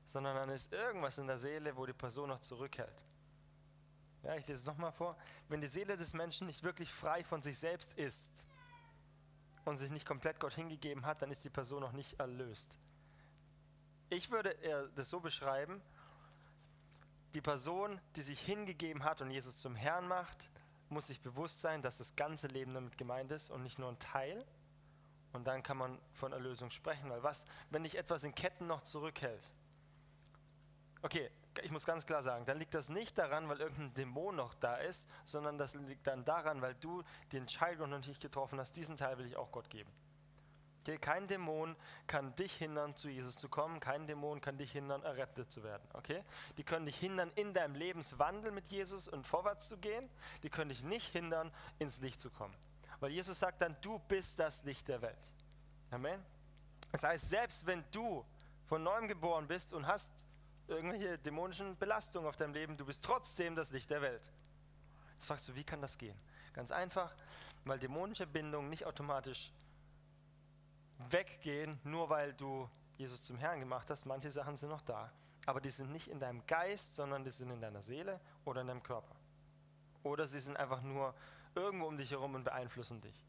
sondern 0.09 0.37
dann 0.37 0.49
ist 0.49 0.73
irgendwas 0.73 1.19
in 1.19 1.27
der 1.27 1.39
Seele, 1.39 1.77
wo 1.77 1.85
die 1.85 1.93
Person 1.93 2.31
noch 2.31 2.41
zurückhält. 2.41 3.05
Ja, 4.23 4.35
ich 4.35 4.49
lese 4.49 4.61
es 4.61 4.67
nochmal 4.67 4.91
vor. 4.91 5.17
Wenn 5.49 5.61
die 5.61 5.69
Seele 5.69 5.97
des 5.97 6.15
Menschen 6.15 6.47
nicht 6.47 6.63
wirklich 6.63 6.91
frei 6.91 7.23
von 7.23 7.43
sich 7.43 7.59
selbst 7.59 7.93
ist 7.95 8.47
und 9.67 9.77
sich 9.77 9.91
nicht 9.91 10.07
komplett 10.07 10.41
Gott 10.41 10.55
hingegeben 10.55 11.05
hat, 11.05 11.21
dann 11.21 11.31
ist 11.31 11.45
die 11.45 11.51
Person 11.51 11.83
noch 11.83 11.93
nicht 11.93 12.19
erlöst. 12.19 12.79
Ich 14.09 14.31
würde 14.31 14.57
das 14.95 15.11
so 15.11 15.21
beschreiben, 15.21 15.83
die 17.35 17.43
Person, 17.43 18.01
die 18.17 18.23
sich 18.23 18.41
hingegeben 18.41 19.05
hat 19.05 19.21
und 19.21 19.31
Jesus 19.31 19.59
zum 19.59 19.77
Herrn 19.77 20.09
macht, 20.09 20.51
muss 20.89 21.09
sich 21.09 21.21
bewusst 21.21 21.61
sein, 21.61 21.83
dass 21.83 21.99
das 21.99 22.17
ganze 22.17 22.47
Leben 22.49 22.73
damit 22.73 22.97
gemeint 22.97 23.31
ist 23.31 23.51
und 23.51 23.63
nicht 23.63 23.79
nur 23.79 23.91
ein 23.91 23.99
Teil. 23.99 24.47
Und 25.35 25.47
dann 25.47 25.63
kann 25.63 25.77
man 25.77 26.01
von 26.15 26.33
Erlösung 26.33 26.71
sprechen, 26.71 27.11
weil 27.11 27.23
was, 27.23 27.45
wenn 27.69 27.83
dich 27.83 27.99
etwas 27.99 28.25
in 28.25 28.35
Ketten 28.35 28.67
noch 28.67 28.83
zurückhält, 28.85 29.53
Okay, 31.03 31.31
ich 31.63 31.71
muss 31.71 31.85
ganz 31.85 32.07
klar 32.07 32.23
sagen, 32.23 32.45
dann 32.45 32.59
liegt 32.59 32.75
das 32.75 32.89
nicht 32.89 33.19
daran, 33.19 33.49
weil 33.49 33.61
irgendein 33.61 33.95
Dämon 33.95 34.37
noch 34.37 34.55
da 34.55 34.77
ist, 34.77 35.09
sondern 35.25 35.59
das 35.59 35.75
liegt 35.75 36.07
dann 36.07 36.25
daran, 36.25 36.61
weil 36.63 36.75
du 36.75 37.03
die 37.33 37.37
Entscheidung 37.37 37.91
noch 37.91 38.07
nicht 38.07 38.21
getroffen 38.21 38.59
hast, 38.59 38.77
diesen 38.77 38.97
Teil 38.97 39.19
will 39.19 39.27
ich 39.27 39.37
auch 39.37 39.51
Gott 39.53 39.71
geben. 39.71 39.91
Okay, 40.81 40.99
kein 40.99 41.27
Dämon 41.27 41.77
kann 42.07 42.35
dich 42.37 42.55
hindern, 42.55 42.97
zu 42.97 43.09
Jesus 43.09 43.37
zu 43.37 43.49
kommen, 43.49 43.79
kein 43.79 44.07
Dämon 44.07 44.41
kann 44.41 44.57
dich 44.57 44.73
hindern, 44.73 45.03
errettet 45.03 45.51
zu 45.51 45.63
werden. 45.63 45.87
Okay? 45.93 46.21
Die 46.57 46.65
können 46.65 46.87
dich 46.87 46.97
hindern, 46.97 47.31
in 47.35 47.53
deinem 47.53 47.75
Lebenswandel 47.75 48.53
mit 48.53 48.69
Jesus 48.69 49.07
und 49.07 49.27
vorwärts 49.27 49.69
zu 49.69 49.77
gehen, 49.77 50.09
die 50.43 50.51
können 50.51 50.71
dich 50.71 50.83
nicht 50.83 51.13
hindern, 51.13 51.53
ins 51.79 52.01
Licht 52.01 52.21
zu 52.21 52.31
kommen. 52.31 52.55
Weil 53.01 53.11
Jesus 53.11 53.39
sagt 53.39 53.61
dann, 53.61 53.77
du 53.83 53.99
bist 53.99 54.39
das 54.39 54.65
Licht 54.65 54.89
der 54.89 55.03
Welt. 55.03 55.33
Amen. 55.91 56.25
Das 56.91 57.03
heißt, 57.03 57.29
selbst 57.29 57.67
wenn 57.67 57.85
du 57.93 58.25
von 58.65 58.83
neuem 58.83 59.09
geboren 59.09 59.47
bist 59.47 59.73
und 59.73 59.87
hast 59.87 60.11
irgendwelche 60.69 61.19
dämonischen 61.19 61.77
Belastungen 61.79 62.29
auf 62.29 62.37
deinem 62.37 62.55
Leben, 62.55 62.77
du 62.77 62.85
bist 62.85 63.05
trotzdem 63.05 63.55
das 63.57 63.73
Licht 63.73 63.91
der 63.91 64.03
Welt. 64.03 64.31
Jetzt 65.15 65.27
fragst 65.27 65.49
du, 65.49 65.55
wie 65.55 65.65
kann 65.65 65.81
das 65.81 65.99
gehen? 65.99 66.19
Ganz 66.53 66.71
einfach, 66.71 67.15
weil 67.65 67.79
dämonische 67.79 68.27
Bindungen 68.27 68.71
nicht 68.71 68.87
automatisch 68.87 69.53
weggehen, 71.11 71.81
nur 71.85 72.11
weil 72.11 72.35
du 72.35 72.69
Jesus 72.97 73.23
zum 73.23 73.39
Herrn 73.39 73.61
gemacht 73.61 73.91
hast. 73.91 74.07
Manche 74.07 74.31
Sachen 74.31 74.57
sind 74.57 74.69
noch 74.69 74.83
da, 74.83 75.13
aber 75.47 75.61
die 75.61 75.71
sind 75.71 75.93
nicht 75.93 76.09
in 76.09 76.21
deinem 76.21 76.47
Geist, 76.47 76.95
sondern 76.95 77.25
die 77.25 77.31
sind 77.31 77.51
in 77.51 77.61
deiner 77.61 77.83
Seele 77.83 78.21
oder 78.45 78.61
in 78.61 78.67
deinem 78.67 78.83
Körper. 78.83 79.15
Oder 80.03 80.27
sie 80.27 80.41
sind 80.41 80.57
einfach 80.57 80.83
nur 80.83 81.15
irgendwo 81.55 81.87
um 81.87 81.97
dich 81.97 82.11
herum 82.11 82.35
und 82.35 82.45
beeinflussen 82.45 83.01
dich. 83.01 83.25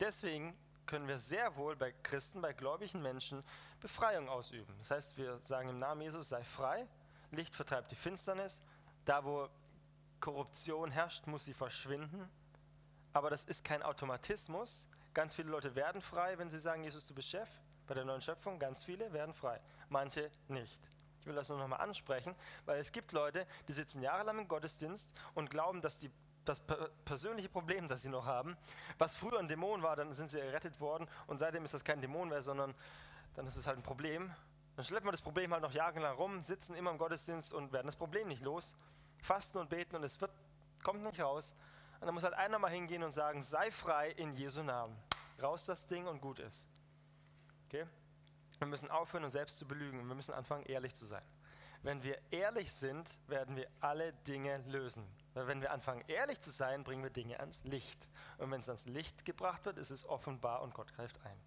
Deswegen 0.00 0.56
können 0.86 1.06
wir 1.06 1.18
sehr 1.18 1.56
wohl 1.56 1.76
bei 1.76 1.92
Christen, 2.02 2.40
bei 2.40 2.52
gläubigen 2.52 3.02
Menschen 3.02 3.44
Befreiung 3.80 4.28
ausüben. 4.28 4.74
Das 4.78 4.90
heißt, 4.90 5.16
wir 5.16 5.38
sagen 5.42 5.68
im 5.68 5.78
Namen 5.78 6.02
Jesus, 6.02 6.28
sei 6.28 6.42
frei, 6.44 6.86
Licht 7.30 7.54
vertreibt 7.54 7.90
die 7.90 7.96
Finsternis, 7.96 8.62
da 9.04 9.24
wo 9.24 9.48
Korruption 10.20 10.90
herrscht, 10.90 11.26
muss 11.26 11.44
sie 11.44 11.54
verschwinden. 11.54 12.28
Aber 13.12 13.30
das 13.30 13.44
ist 13.44 13.64
kein 13.64 13.82
Automatismus. 13.82 14.88
Ganz 15.14 15.34
viele 15.34 15.50
Leute 15.50 15.74
werden 15.74 16.00
frei, 16.00 16.38
wenn 16.38 16.50
sie 16.50 16.58
sagen, 16.58 16.84
Jesus, 16.84 17.06
du 17.06 17.14
bist 17.14 17.28
Chef. 17.28 17.48
Bei 17.86 17.94
der 17.94 18.04
neuen 18.04 18.20
Schöpfung, 18.20 18.58
ganz 18.58 18.84
viele 18.84 19.12
werden 19.12 19.32
frei, 19.32 19.60
manche 19.88 20.30
nicht. 20.48 20.90
Ich 21.20 21.26
will 21.26 21.34
das 21.34 21.48
nur 21.48 21.58
nochmal 21.58 21.80
ansprechen, 21.80 22.34
weil 22.66 22.78
es 22.78 22.92
gibt 22.92 23.12
Leute, 23.12 23.46
die 23.66 23.72
sitzen 23.72 24.02
jahrelang 24.02 24.38
im 24.38 24.48
Gottesdienst 24.48 25.14
und 25.34 25.50
glauben, 25.50 25.80
dass 25.80 25.98
die 25.98 26.10
das 26.44 26.62
persönliche 27.04 27.48
Problem, 27.48 27.88
das 27.88 28.02
sie 28.02 28.08
noch 28.08 28.26
haben. 28.26 28.56
Was 28.98 29.14
früher 29.14 29.38
ein 29.38 29.48
Dämon 29.48 29.82
war, 29.82 29.96
dann 29.96 30.12
sind 30.12 30.30
sie 30.30 30.40
errettet 30.40 30.80
worden 30.80 31.08
und 31.26 31.38
seitdem 31.38 31.64
ist 31.64 31.74
das 31.74 31.84
kein 31.84 32.00
Dämon 32.00 32.28
mehr, 32.28 32.42
sondern 32.42 32.74
dann 33.38 33.46
ist 33.46 33.56
es 33.56 33.68
halt 33.68 33.78
ein 33.78 33.84
Problem. 33.84 34.34
Dann 34.74 34.84
schleppen 34.84 35.06
wir 35.06 35.12
das 35.12 35.22
Problem 35.22 35.52
halt 35.52 35.62
noch 35.62 35.70
jahrelang 35.70 36.16
rum, 36.16 36.42
sitzen 36.42 36.74
immer 36.74 36.90
im 36.90 36.98
Gottesdienst 36.98 37.52
und 37.52 37.72
werden 37.72 37.86
das 37.86 37.94
Problem 37.94 38.26
nicht 38.26 38.42
los. 38.42 38.74
Fasten 39.22 39.58
und 39.58 39.70
beten 39.70 39.94
und 39.94 40.02
es 40.02 40.20
wird, 40.20 40.32
kommt 40.82 41.04
nicht 41.04 41.20
raus. 41.20 41.54
Und 42.00 42.06
dann 42.06 42.14
muss 42.14 42.24
halt 42.24 42.34
einer 42.34 42.58
mal 42.58 42.72
hingehen 42.72 43.04
und 43.04 43.12
sagen, 43.12 43.40
sei 43.44 43.70
frei 43.70 44.10
in 44.10 44.34
Jesu 44.34 44.64
Namen. 44.64 44.96
Raus 45.40 45.66
das 45.66 45.86
Ding 45.86 46.08
und 46.08 46.20
gut 46.20 46.40
ist. 46.40 46.66
Okay? 47.66 47.86
Wir 48.58 48.66
müssen 48.66 48.90
aufhören, 48.90 49.22
uns 49.22 49.34
selbst 49.34 49.58
zu 49.58 49.68
belügen 49.68 50.08
wir 50.08 50.16
müssen 50.16 50.34
anfangen, 50.34 50.66
ehrlich 50.66 50.96
zu 50.96 51.06
sein. 51.06 51.22
Wenn 51.82 52.02
wir 52.02 52.20
ehrlich 52.32 52.72
sind, 52.72 53.20
werden 53.28 53.54
wir 53.54 53.68
alle 53.78 54.14
Dinge 54.26 54.64
lösen. 54.66 55.06
Weil 55.34 55.46
wenn 55.46 55.60
wir 55.60 55.70
anfangen, 55.70 56.02
ehrlich 56.08 56.40
zu 56.40 56.50
sein, 56.50 56.82
bringen 56.82 57.04
wir 57.04 57.10
Dinge 57.10 57.38
ans 57.38 57.62
Licht. 57.62 58.08
Und 58.38 58.50
wenn 58.50 58.62
es 58.62 58.68
ans 58.68 58.86
Licht 58.86 59.24
gebracht 59.24 59.64
wird, 59.64 59.78
ist 59.78 59.92
es 59.92 60.04
offenbar 60.08 60.62
und 60.62 60.74
Gott 60.74 60.92
greift 60.92 61.24
ein. 61.24 61.40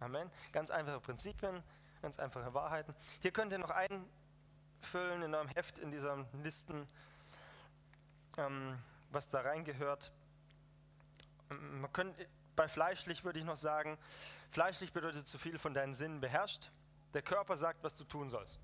Amen. 0.00 0.30
Ganz 0.52 0.70
einfache 0.70 0.98
Prinzipien, 0.98 1.62
ganz 2.00 2.18
einfache 2.18 2.54
Wahrheiten. 2.54 2.94
Hier 3.20 3.32
könnt 3.32 3.52
ihr 3.52 3.58
noch 3.58 3.70
einfüllen 3.70 5.22
in 5.22 5.34
eurem 5.34 5.48
Heft, 5.48 5.78
in 5.78 5.90
diesen 5.90 6.26
Listen, 6.42 6.88
ähm, 8.38 8.78
was 9.10 9.28
da 9.28 9.42
reingehört. 9.42 10.10
Ähm, 11.50 11.82
man 11.82 11.92
könnte, 11.92 12.26
bei 12.56 12.66
fleischlich 12.66 13.24
würde 13.24 13.40
ich 13.40 13.44
noch 13.44 13.56
sagen, 13.56 13.98
fleischlich 14.48 14.94
bedeutet 14.94 15.28
zu 15.28 15.38
viel 15.38 15.58
von 15.58 15.74
deinen 15.74 15.92
Sinnen 15.92 16.20
beherrscht. 16.20 16.70
Der 17.12 17.20
Körper 17.20 17.58
sagt, 17.58 17.82
was 17.82 17.94
du 17.94 18.04
tun 18.04 18.30
sollst. 18.30 18.62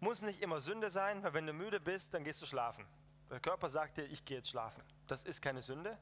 Muss 0.00 0.20
nicht 0.20 0.42
immer 0.42 0.60
Sünde 0.60 0.90
sein, 0.90 1.22
weil 1.22 1.32
wenn 1.32 1.46
du 1.46 1.54
müde 1.54 1.80
bist, 1.80 2.12
dann 2.12 2.24
gehst 2.24 2.42
du 2.42 2.46
schlafen. 2.46 2.84
Der 3.30 3.40
Körper 3.40 3.70
sagt 3.70 3.96
dir, 3.96 4.04
ich 4.04 4.22
gehe 4.26 4.36
jetzt 4.36 4.50
schlafen. 4.50 4.82
Das 5.06 5.24
ist 5.24 5.40
keine 5.40 5.62
Sünde, 5.62 5.96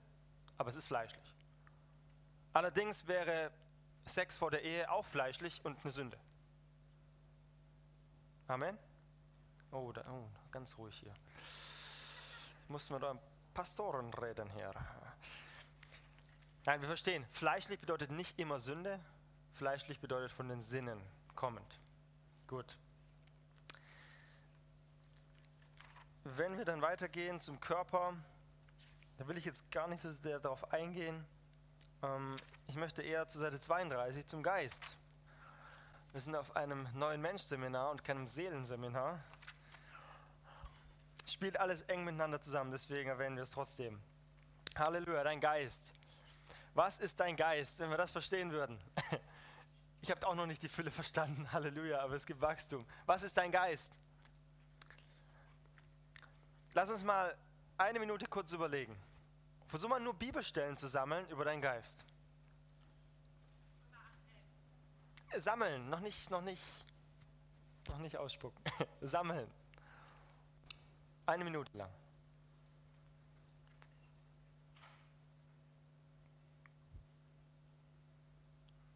aber 0.59 0.71
es 0.71 0.76
ist 0.76 0.88
fleischlich. 0.88 1.37
Allerdings 2.52 3.07
wäre 3.07 3.52
Sex 4.07 4.37
vor 4.37 4.50
der 4.50 4.62
Ehe 4.62 4.90
auch 4.90 5.07
fleischlich 5.07 5.64
und 5.64 5.78
eine 5.83 5.90
Sünde. 5.90 6.19
Amen? 8.49 8.76
Oh, 9.71 9.92
da, 9.92 10.04
oh 10.11 10.28
ganz 10.50 10.76
ruhig 10.78 10.97
hier. 10.97 11.14
Ich 12.64 12.69
muss 12.69 12.90
mit 12.90 13.04
einem 13.04 13.21
Pastoren 13.54 14.12
reden 14.14 14.50
hier. 14.50 14.73
Nein, 16.66 16.80
wir 16.80 16.88
verstehen, 16.88 17.25
fleischlich 17.33 17.80
bedeutet 17.80 18.11
nicht 18.11 18.38
immer 18.38 18.59
Sünde, 18.59 19.00
fleischlich 19.54 20.00
bedeutet 20.00 20.33
von 20.33 20.49
den 20.49 20.61
Sinnen 20.61 21.00
kommend. 21.35 21.78
Gut. 22.47 22.76
Wenn 26.25 26.59
wir 26.59 26.64
dann 26.64 26.83
weitergehen 26.83 27.40
zum 27.40 27.61
Körper, 27.61 28.14
da 29.16 29.26
will 29.26 29.38
ich 29.38 29.45
jetzt 29.45 29.71
gar 29.71 29.88
nicht 29.88 30.00
so 30.00 30.11
sehr 30.11 30.38
darauf 30.38 30.73
eingehen. 30.73 31.25
Ähm, 32.02 32.37
ich 32.66 32.76
möchte 32.76 33.02
eher 33.02 33.28
zur 33.28 33.40
Seite 33.40 33.61
32 33.61 34.26
zum 34.26 34.42
Geist. 34.42 34.97
Wir 36.12 36.21
sind 36.21 36.35
auf 36.35 36.57
einem 36.57 36.88
neuen 36.95 37.21
Mensch-Seminar 37.21 37.90
und 37.90 38.02
keinem 38.02 38.26
Seelenseminar. 38.26 39.23
Spielt 41.26 41.59
alles 41.61 41.83
eng 41.83 42.04
miteinander 42.04 42.40
zusammen, 42.40 42.73
deswegen 42.73 43.09
erwähnen 43.11 43.37
wir 43.37 43.45
es 43.45 43.50
trotzdem. 43.50 44.00
Halleluja, 44.76 45.23
dein 45.23 45.40
Geist. 45.40 45.92
Was 46.75 46.99
ist 46.99 47.21
dein 47.21 47.37
Geist, 47.37 47.78
wenn 47.80 47.90
wir 47.90 47.97
das 47.97 48.12
verstehen 48.12 48.50
würden? 48.50 48.78
Ich 50.02 50.11
habe 50.11 50.26
auch 50.26 50.35
noch 50.35 50.47
nicht 50.47 50.62
die 50.62 50.69
Fülle 50.71 50.90
verstanden, 50.90 51.47
Halleluja, 51.52 52.00
aber 52.00 52.14
es 52.14 52.25
gibt 52.25 52.40
Wachstum. 52.40 52.87
Was 53.04 53.23
ist 53.23 53.37
dein 53.37 53.52
Geist? 53.52 53.92
Lass 56.73 56.90
uns 56.90 57.04
mal 57.04 57.37
eine 57.76 57.99
Minute 57.99 58.25
kurz 58.25 58.52
überlegen. 58.52 58.97
Versuch 59.71 59.89
mal 59.89 60.00
nur 60.00 60.15
Bibelstellen 60.15 60.77
zu 60.77 60.89
sammeln 60.89 61.29
über 61.29 61.45
deinen 61.45 61.62
Geist. 61.62 62.05
Sammeln, 65.37 65.89
noch 65.89 66.00
nicht, 66.00 66.29
noch 66.29 66.43
nicht, 66.43 66.65
noch 67.87 67.99
nicht 67.99 68.17
ausspucken. 68.17 68.61
Sammeln. 69.00 69.49
Eine 71.25 71.45
Minute 71.45 71.79
lang. 71.79 71.91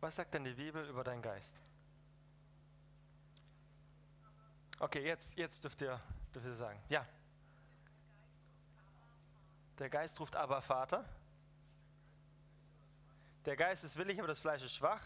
Was 0.00 0.16
sagt 0.16 0.35
denn 0.35 0.43
die 0.43 0.54
Bibel 0.54 0.85
über 0.88 1.04
deinen 1.04 1.23
Geist? 1.23 1.61
Okay, 4.81 5.07
jetzt, 5.07 5.38
jetzt 5.38 5.62
dürft 5.62 5.81
ihr, 5.83 6.00
dürft 6.35 6.47
ihr 6.47 6.57
sagen. 6.57 6.83
Ja. 6.88 7.07
Der 9.78 9.90
Geist 9.90 10.21
ruft 10.21 10.37
aber 10.37 10.62
Vater. 10.62 11.04
Der 13.45 13.57
Geist 13.57 13.85
ist 13.85 13.97
willig, 13.97 14.19
aber 14.19 14.28
das 14.28 14.38
Fleisch 14.38 14.62
ist 14.62 14.75
schwach. 14.75 15.02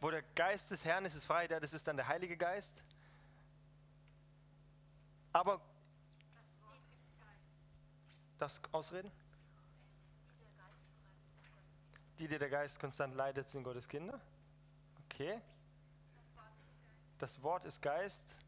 Wo 0.00 0.10
der 0.10 0.22
Geist 0.34 0.70
des 0.70 0.84
Herrn 0.84 1.04
ist, 1.04 1.14
ist 1.14 1.24
frei, 1.24 1.48
das 1.48 1.72
ist 1.72 1.86
dann 1.88 1.96
der 1.96 2.06
Heilige 2.06 2.36
Geist. 2.36 2.84
Aber 5.32 5.60
das 8.38 8.60
ausreden? 8.72 9.10
Die, 12.18 12.28
die 12.28 12.38
der 12.38 12.48
Geist 12.48 12.78
konstant 12.80 13.14
leidet, 13.14 13.48
sind 13.48 13.62
Gottes 13.62 13.88
Kinder. 13.88 14.20
Okay. 15.04 15.40
Das 17.18 17.42
Wort 17.42 17.64
ist 17.64 17.82
Geist. 17.82 18.38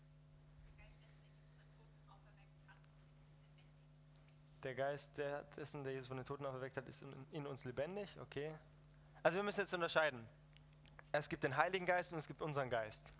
Der 4.62 4.74
Geist 4.74 5.18
dessen, 5.56 5.84
der 5.84 5.92
Jesus 5.92 6.08
von 6.08 6.16
den 6.16 6.26
Toten 6.26 6.44
auferweckt 6.44 6.76
hat, 6.76 6.88
ist 6.88 7.02
in, 7.02 7.26
in 7.30 7.46
uns 7.46 7.64
lebendig. 7.64 8.16
Okay. 8.20 8.54
Also 9.22 9.36
wir 9.36 9.42
müssen 9.42 9.60
jetzt 9.60 9.72
unterscheiden. 9.74 10.26
Es 11.12 11.28
gibt 11.28 11.44
den 11.44 11.56
Heiligen 11.56 11.86
Geist 11.86 12.12
und 12.12 12.18
es 12.18 12.26
gibt 12.26 12.42
unseren 12.42 12.68
Geist. 12.68 13.10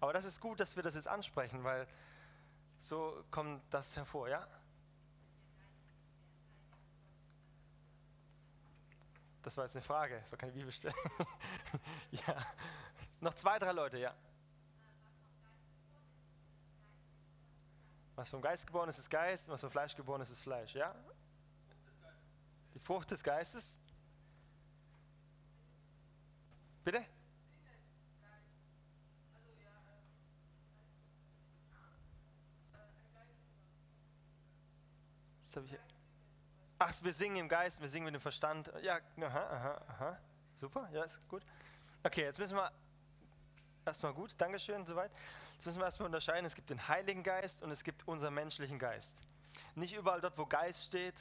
Aber 0.00 0.12
das 0.12 0.24
ist 0.24 0.40
gut, 0.40 0.60
dass 0.60 0.76
wir 0.76 0.82
das 0.82 0.94
jetzt 0.94 1.08
ansprechen, 1.08 1.64
weil 1.64 1.86
so 2.78 3.24
kommt 3.30 3.62
das 3.70 3.96
hervor, 3.96 4.28
ja? 4.28 4.46
Das 9.42 9.56
war 9.56 9.64
jetzt 9.64 9.76
eine 9.76 9.82
Frage, 9.82 10.18
das 10.20 10.30
war 10.30 10.38
keine 10.38 10.52
Bibelstelle. 10.52 10.94
ja. 12.10 12.36
Noch 13.20 13.34
zwei, 13.34 13.58
drei 13.58 13.72
Leute, 13.72 13.98
ja. 13.98 14.14
Was 18.14 18.30
vom 18.30 18.42
Geist 18.42 18.66
geboren 18.66 18.88
ist, 18.88 18.98
ist 18.98 19.10
Geist, 19.10 19.48
was 19.48 19.60
vom 19.60 19.70
Fleisch 19.70 19.96
geboren 19.96 20.20
ist, 20.20 20.30
ist 20.30 20.40
Fleisch, 20.40 20.74
ja? 20.74 20.94
Die 22.74 22.78
Frucht 22.78 23.10
des 23.10 23.22
Geistes. 23.22 23.78
Bitte? 26.84 27.04
Habe 35.54 35.66
ich. 35.66 35.78
Ach, 36.78 36.92
wir 37.02 37.12
singen 37.12 37.36
im 37.36 37.48
Geist, 37.48 37.80
wir 37.80 37.88
singen 37.88 38.06
mit 38.06 38.14
dem 38.14 38.20
Verstand. 38.20 38.72
Ja, 38.82 39.00
aha, 39.20 39.46
aha, 39.46 39.84
aha. 39.88 40.18
Super, 40.54 40.88
ja, 40.92 41.04
ist 41.04 41.20
gut. 41.28 41.44
Okay, 42.02 42.22
jetzt 42.22 42.38
müssen 42.38 42.56
wir 42.56 42.72
erstmal 43.84 44.12
gut, 44.14 44.34
Dankeschön, 44.38 44.84
soweit. 44.86 45.12
Jetzt 45.62 45.66
müssen 45.66 45.78
wir 45.78 45.84
erstmal 45.84 46.06
unterscheiden, 46.06 46.44
es 46.44 46.56
gibt 46.56 46.70
den 46.70 46.88
Heiligen 46.88 47.22
Geist 47.22 47.62
und 47.62 47.70
es 47.70 47.84
gibt 47.84 48.08
unseren 48.08 48.34
menschlichen 48.34 48.80
Geist. 48.80 49.22
Nicht 49.76 49.94
überall 49.94 50.20
dort, 50.20 50.36
wo 50.36 50.44
Geist 50.44 50.82
steht, 50.82 51.14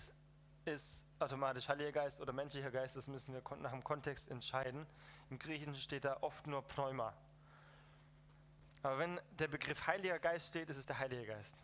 ist 0.65 1.05
automatisch 1.19 1.69
Heiliger 1.69 1.91
Geist 1.91 2.19
oder 2.19 2.33
menschlicher 2.33 2.71
Geist, 2.71 2.95
das 2.95 3.07
müssen 3.07 3.35
wir 3.35 3.43
nach 3.57 3.69
dem 3.69 3.83
Kontext 3.83 4.31
entscheiden. 4.31 4.87
Im 5.29 5.37
Griechischen 5.37 5.75
steht 5.75 6.05
da 6.05 6.17
oft 6.21 6.47
nur 6.47 6.63
Pneuma. 6.63 7.13
Aber 8.81 8.97
wenn 8.97 9.21
der 9.37 9.47
Begriff 9.47 9.85
Heiliger 9.85 10.17
Geist 10.17 10.47
steht, 10.47 10.71
ist 10.71 10.77
es 10.77 10.87
der 10.87 10.97
Heilige 10.97 11.27
Geist. 11.27 11.63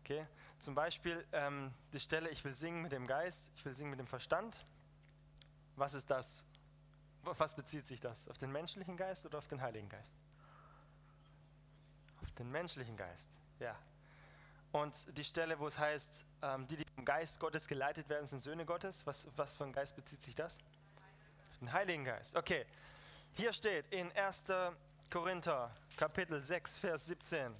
Okay? 0.00 0.26
Zum 0.58 0.74
Beispiel 0.74 1.24
ähm, 1.30 1.72
die 1.92 2.00
Stelle, 2.00 2.28
ich 2.28 2.42
will 2.42 2.54
singen 2.54 2.82
mit 2.82 2.90
dem 2.90 3.06
Geist, 3.06 3.52
ich 3.54 3.64
will 3.64 3.72
singen 3.72 3.90
mit 3.90 4.00
dem 4.00 4.08
Verstand. 4.08 4.64
Was 5.76 5.94
ist 5.94 6.10
das? 6.10 6.44
Auf 7.24 7.38
was 7.38 7.54
bezieht 7.54 7.86
sich 7.86 8.00
das? 8.00 8.26
Auf 8.26 8.36
den 8.36 8.50
menschlichen 8.50 8.96
Geist 8.96 9.26
oder 9.26 9.38
auf 9.38 9.46
den 9.46 9.60
Heiligen 9.60 9.88
Geist? 9.88 10.23
Den 12.32 12.50
menschlichen 12.50 12.96
Geist. 12.96 13.30
Ja. 13.60 13.76
Und 14.72 15.16
die 15.16 15.24
Stelle, 15.24 15.58
wo 15.58 15.66
es 15.66 15.78
heißt, 15.78 16.24
ähm, 16.42 16.66
die, 16.66 16.76
die 16.76 16.84
vom 16.94 17.04
Geist 17.04 17.38
Gottes 17.38 17.68
geleitet 17.68 18.08
werden, 18.08 18.26
sind 18.26 18.40
Söhne 18.40 18.64
Gottes. 18.64 19.06
Was, 19.06 19.28
was 19.36 19.54
für 19.54 19.64
ein 19.64 19.72
Geist 19.72 19.94
bezieht 19.94 20.22
sich 20.22 20.34
das? 20.34 20.58
Den 21.60 21.72
Heiligen 21.72 22.04
Geist. 22.04 22.36
Okay. 22.36 22.66
Hier 23.34 23.52
steht 23.52 23.86
in 23.92 24.10
1. 24.12 24.44
Korinther, 25.10 25.70
Kapitel 25.96 26.42
6, 26.42 26.76
Vers 26.76 27.06
17, 27.06 27.54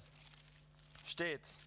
steht, 1.05 1.59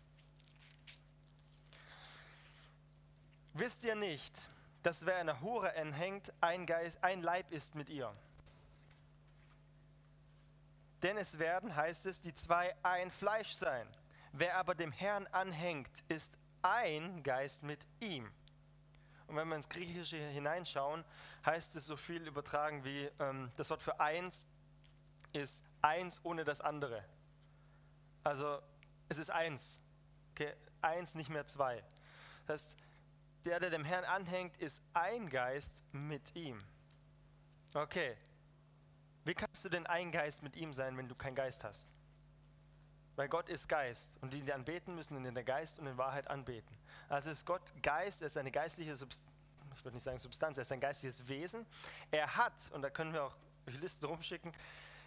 Wisst 3.55 3.83
ihr 3.83 3.97
nicht, 3.97 4.49
dass 4.85 5.05
wer 5.05 5.17
einer 5.17 5.41
Hure 5.41 5.75
enthängt, 5.75 6.33
ein, 6.41 6.65
Geist, 6.65 7.03
ein 7.03 7.23
Leib 7.23 7.51
ist 7.51 7.75
mit 7.75 7.89
ihr? 7.89 8.15
Denn 11.03 11.17
es 11.17 11.39
werden, 11.39 11.75
heißt 11.75 12.07
es, 12.07 12.21
die 12.21 12.35
zwei 12.35 12.75
ein 12.83 13.11
Fleisch 13.11 13.53
sein. 13.53 13.89
Wer 14.33 14.57
aber 14.57 14.75
dem 14.75 14.93
Herrn 14.93 15.27
anhängt, 15.29 16.03
ist 16.09 16.37
ein 16.63 17.23
Geist 17.23 17.63
mit 17.63 17.87
ihm. 18.01 18.31
Und 19.27 19.37
wenn 19.37 19.49
wir 19.49 19.57
ins 19.57 19.69
Griechische 19.69 20.17
hineinschauen, 20.17 21.05
heißt 21.45 21.77
es 21.77 21.87
so 21.87 21.97
viel 21.97 22.27
übertragen 22.27 22.85
wie, 22.85 23.11
ähm, 23.21 23.53
das 23.57 23.71
Wort 23.71 23.83
für 23.83 24.01
eins 24.01 24.49
ist 25.33 25.65
eins 25.83 26.21
ohne 26.25 26.45
das 26.45 26.61
andere. 26.61 27.05
Also 28.25 28.61
es 29.09 29.19
ist 29.19 29.31
eins. 29.31 29.81
Okay? 30.33 30.55
Eins, 30.81 31.15
nicht 31.15 31.29
mehr 31.29 31.47
zwei. 31.47 31.83
Das 32.47 32.63
heißt, 32.63 32.77
der, 33.45 33.61
der 33.61 33.71
dem 33.71 33.85
Herrn 33.85 34.05
anhängt, 34.05 34.57
ist 34.57 34.83
ein 34.95 35.29
Geist 35.29 35.83
mit 35.93 36.35
ihm. 36.35 36.63
Okay, 37.75 38.17
wie 39.25 39.35
kannst 39.35 39.65
du 39.65 39.69
denn 39.69 39.87
ein 39.87 40.11
Geist 40.11 40.43
mit 40.43 40.57
ihm 40.57 40.73
sein, 40.73 40.97
wenn 40.97 41.09
du 41.09 41.15
keinen 41.15 41.35
Geist 41.35 41.65
hast? 41.65 41.91
weil 43.19 43.29
Gott 43.29 43.49
ist 43.49 43.69
Geist 43.69 44.17
und 44.23 44.33
die, 44.33 44.43
die 44.43 44.53
anbeten, 44.53 44.95
müssen 44.95 45.25
in 45.25 45.35
der 45.35 45.43
Geist 45.43 45.81
und 45.81 45.89
in 45.89 45.99
Wahrheit 45.99 46.29
anbeten. 46.29 46.79
Also 47.09 47.31
ist 47.31 47.45
Gott 47.45 47.73
Geist, 47.83 48.23
er 48.23 48.27
ist 48.27 48.37
eine 48.37 48.53
geistliche 48.53 48.95
Substanz, 48.95 49.35
ich 49.75 49.85
würde 49.85 49.97
nicht 49.97 50.05
sagen 50.05 50.19
Substanz, 50.19 50.57
er 50.57 50.63
ist 50.63 50.71
ein 50.71 50.79
geistliches 50.79 51.27
Wesen. 51.27 51.67
Er 52.13 52.37
hat, 52.37 52.71
und 52.73 52.81
da 52.81 52.91
können 52.91 53.13
wir 53.13 53.25
auch 53.25 53.35
Listen 53.67 54.05
rumschicken, 54.07 54.53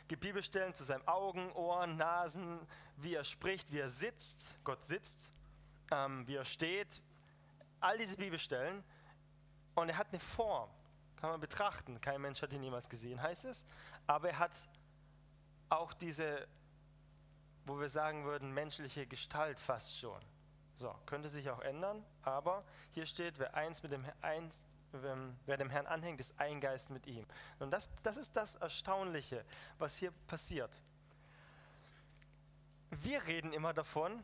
gibt 0.10 0.24
Bibelstellen 0.24 0.74
zu 0.74 0.84
seinen 0.84 1.08
Augen, 1.08 1.54
Ohren, 1.54 1.96
Nasen, 1.96 2.60
wie 2.98 3.16
er 3.16 3.24
spricht, 3.24 3.72
wie 3.72 3.80
er 3.80 3.88
sitzt, 3.88 4.60
Gott 4.66 4.84
sitzt, 4.84 5.32
ähm, 5.90 6.28
wie 6.28 6.36
er 6.36 6.44
steht, 6.44 7.02
all 7.80 7.98
diese 7.98 8.18
Bibelstellen. 8.18 8.84
Und 9.74 9.88
er 9.88 9.98
hat 9.98 10.10
eine 10.10 10.20
Form, 10.20 10.70
kann 11.16 11.30
man 11.30 11.40
betrachten. 11.40 12.02
Kein 12.02 12.20
Mensch 12.20 12.42
hat 12.42 12.52
ihn 12.52 12.62
jemals 12.62 12.90
gesehen, 12.90 13.22
heißt 13.22 13.46
es. 13.46 13.64
Aber 14.08 14.30
er 14.30 14.40
hat 14.40 14.52
auch 15.70 15.94
diese, 15.94 16.48
wo 17.66 17.80
wir 17.80 17.90
sagen 17.90 18.26
würden, 18.26 18.54
menschliche 18.54 19.08
Gestalt 19.08 19.60
fast 19.60 19.98
schon. 19.98 20.22
So, 20.76 20.94
könnte 21.06 21.30
sich 21.30 21.50
auch 21.50 21.60
ändern, 21.60 22.04
aber 22.24 22.64
hier 22.92 23.06
steht, 23.06 23.38
wer 23.40 23.54
eins 23.54 23.84
mit 23.84 23.92
dem 23.92 24.06
eins, 24.22 24.66
wer 25.46 25.58
dem 25.58 25.70
Herrn 25.70 25.86
anhängt, 25.86 26.20
ist 26.20 26.40
ein 26.40 26.60
Geist 26.60 26.90
mit 26.90 27.06
ihm. 27.08 27.26
Und 27.60 27.72
das, 27.72 27.90
das 28.04 28.18
ist 28.18 28.36
das 28.36 28.56
Erstaunliche, 28.56 29.46
was 29.78 29.98
hier 29.98 30.12
passiert. 30.28 30.82
Wir 32.90 33.26
reden 33.26 33.54
immer 33.54 33.74
davon, 33.74 34.24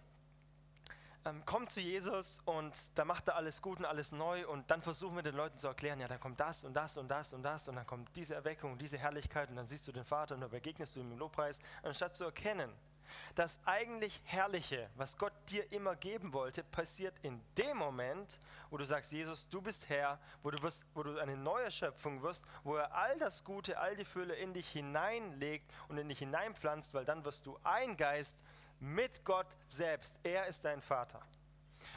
ähm, 1.25 1.45
kommt 1.45 1.71
zu 1.71 1.79
Jesus 1.79 2.39
und 2.45 2.74
da 2.95 3.05
macht 3.05 3.27
er 3.27 3.36
alles 3.36 3.62
gut 3.62 3.79
und 3.79 3.86
alles 3.86 4.12
neu 4.12 4.47
und 4.47 4.69
dann 4.71 4.81
versuchen 4.81 5.15
wir 5.15 5.24
den 5.24 5.36
Leuten 5.36 5.57
zu 5.57 5.67
erklären, 5.67 6.00
ja, 6.00 6.07
dann 6.07 6.19
kommt 6.19 6.39
das 6.39 6.63
und 6.63 6.74
das 6.74 6.97
und 6.97 7.07
das 7.09 7.33
und 7.33 7.43
das 7.43 7.67
und 7.67 7.75
dann 7.75 7.86
kommt 7.86 8.15
diese 8.15 8.36
Erweckung, 8.36 8.77
diese 8.77 8.97
Herrlichkeit 8.97 9.50
und 9.50 9.55
dann 9.55 9.67
siehst 9.67 9.88
du 9.88 9.91
den 9.91 10.05
Vater 10.05 10.36
und 10.36 10.41
dann 10.41 10.50
begegnest 10.50 10.95
du 10.95 11.00
ihm 11.00 11.12
im 11.12 11.17
Lobpreis, 11.17 11.59
anstatt 11.83 12.15
zu 12.15 12.24
erkennen, 12.24 12.71
das 13.36 13.59
eigentlich 13.65 14.21
Herrliche, 14.25 14.89
was 14.95 15.17
Gott 15.17 15.33
dir 15.50 15.71
immer 15.71 15.95
geben 15.95 16.33
wollte, 16.33 16.63
passiert 16.63 17.13
in 17.21 17.41
dem 17.57 17.77
Moment, 17.77 18.39
wo 18.69 18.77
du 18.77 18.86
sagst, 18.86 19.12
Jesus, 19.12 19.47
du 19.50 19.62
bist 19.62 19.89
Herr, 19.89 20.19
wo 20.43 20.51
du, 20.51 20.62
wirst, 20.62 20.86
wo 20.93 21.03
du 21.03 21.17
eine 21.17 21.38
neue 21.38 21.71
Schöpfung 21.71 22.21
wirst, 22.21 22.45
wo 22.63 22.75
er 22.75 22.93
all 22.93 23.17
das 23.19 23.43
Gute, 23.43 23.79
all 23.79 23.95
die 23.95 24.05
Fülle 24.05 24.36
in 24.36 24.53
dich 24.53 24.69
hineinlegt 24.69 25.71
und 25.88 25.97
in 25.97 26.09
dich 26.09 26.19
hineinpflanzt, 26.19 26.93
weil 26.93 27.05
dann 27.05 27.24
wirst 27.25 27.45
du 27.45 27.57
ein 27.63 27.97
Geist 27.97 28.43
mit 28.79 29.24
Gott 29.24 29.48
selbst. 29.67 30.17
Er 30.24 30.48
ist 30.48 30.63
dein 30.63 30.81
Vater. 30.81 31.22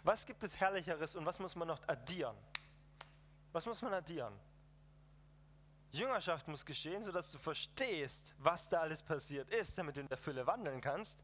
Was 0.02 0.24
gibt 0.24 0.42
es 0.44 0.58
Herrlicheres 0.58 1.16
und 1.16 1.26
was 1.26 1.38
muss 1.38 1.54
man 1.54 1.68
noch 1.68 1.86
addieren? 1.88 2.36
Was 3.52 3.66
muss 3.66 3.82
man 3.82 3.92
addieren? 3.94 4.32
Jüngerschaft 5.92 6.46
muss 6.46 6.64
geschehen, 6.64 7.02
sodass 7.02 7.32
du 7.32 7.38
verstehst, 7.38 8.34
was 8.38 8.68
da 8.68 8.80
alles 8.80 9.02
passiert 9.02 9.50
ist, 9.50 9.76
damit 9.76 9.96
du 9.96 10.00
in 10.00 10.08
der 10.08 10.16
Fülle 10.16 10.46
wandeln 10.46 10.80
kannst. 10.80 11.22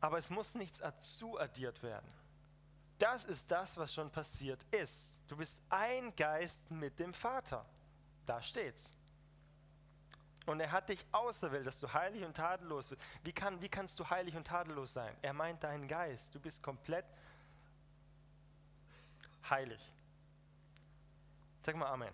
Aber 0.00 0.18
es 0.18 0.30
muss 0.30 0.54
nichts 0.54 0.78
dazu 0.78 1.38
addiert 1.38 1.82
werden. 1.82 2.12
Das 2.98 3.24
ist 3.24 3.50
das, 3.50 3.76
was 3.76 3.94
schon 3.94 4.10
passiert 4.10 4.62
ist. 4.72 5.20
Du 5.28 5.36
bist 5.36 5.60
ein 5.70 6.14
Geist 6.16 6.70
mit 6.70 6.98
dem 6.98 7.14
Vater. 7.14 7.64
Da 8.26 8.42
steht's. 8.42 8.94
Und 10.46 10.60
er 10.60 10.72
hat 10.72 10.88
dich 10.88 11.04
auserwählt, 11.12 11.66
dass 11.66 11.78
du 11.78 11.92
heilig 11.92 12.24
und 12.24 12.36
tadellos 12.36 12.88
bist. 12.88 13.02
Wie, 13.22 13.32
kann, 13.32 13.60
wie 13.60 13.68
kannst 13.68 13.98
du 14.00 14.08
heilig 14.08 14.36
und 14.36 14.46
tadellos 14.46 14.92
sein? 14.92 15.14
Er 15.22 15.32
meint 15.32 15.62
deinen 15.62 15.86
Geist. 15.86 16.34
Du 16.34 16.40
bist 16.40 16.62
komplett 16.62 17.04
heilig. 19.48 19.80
Sag 21.62 21.76
mal 21.76 21.88
Amen. 21.88 22.12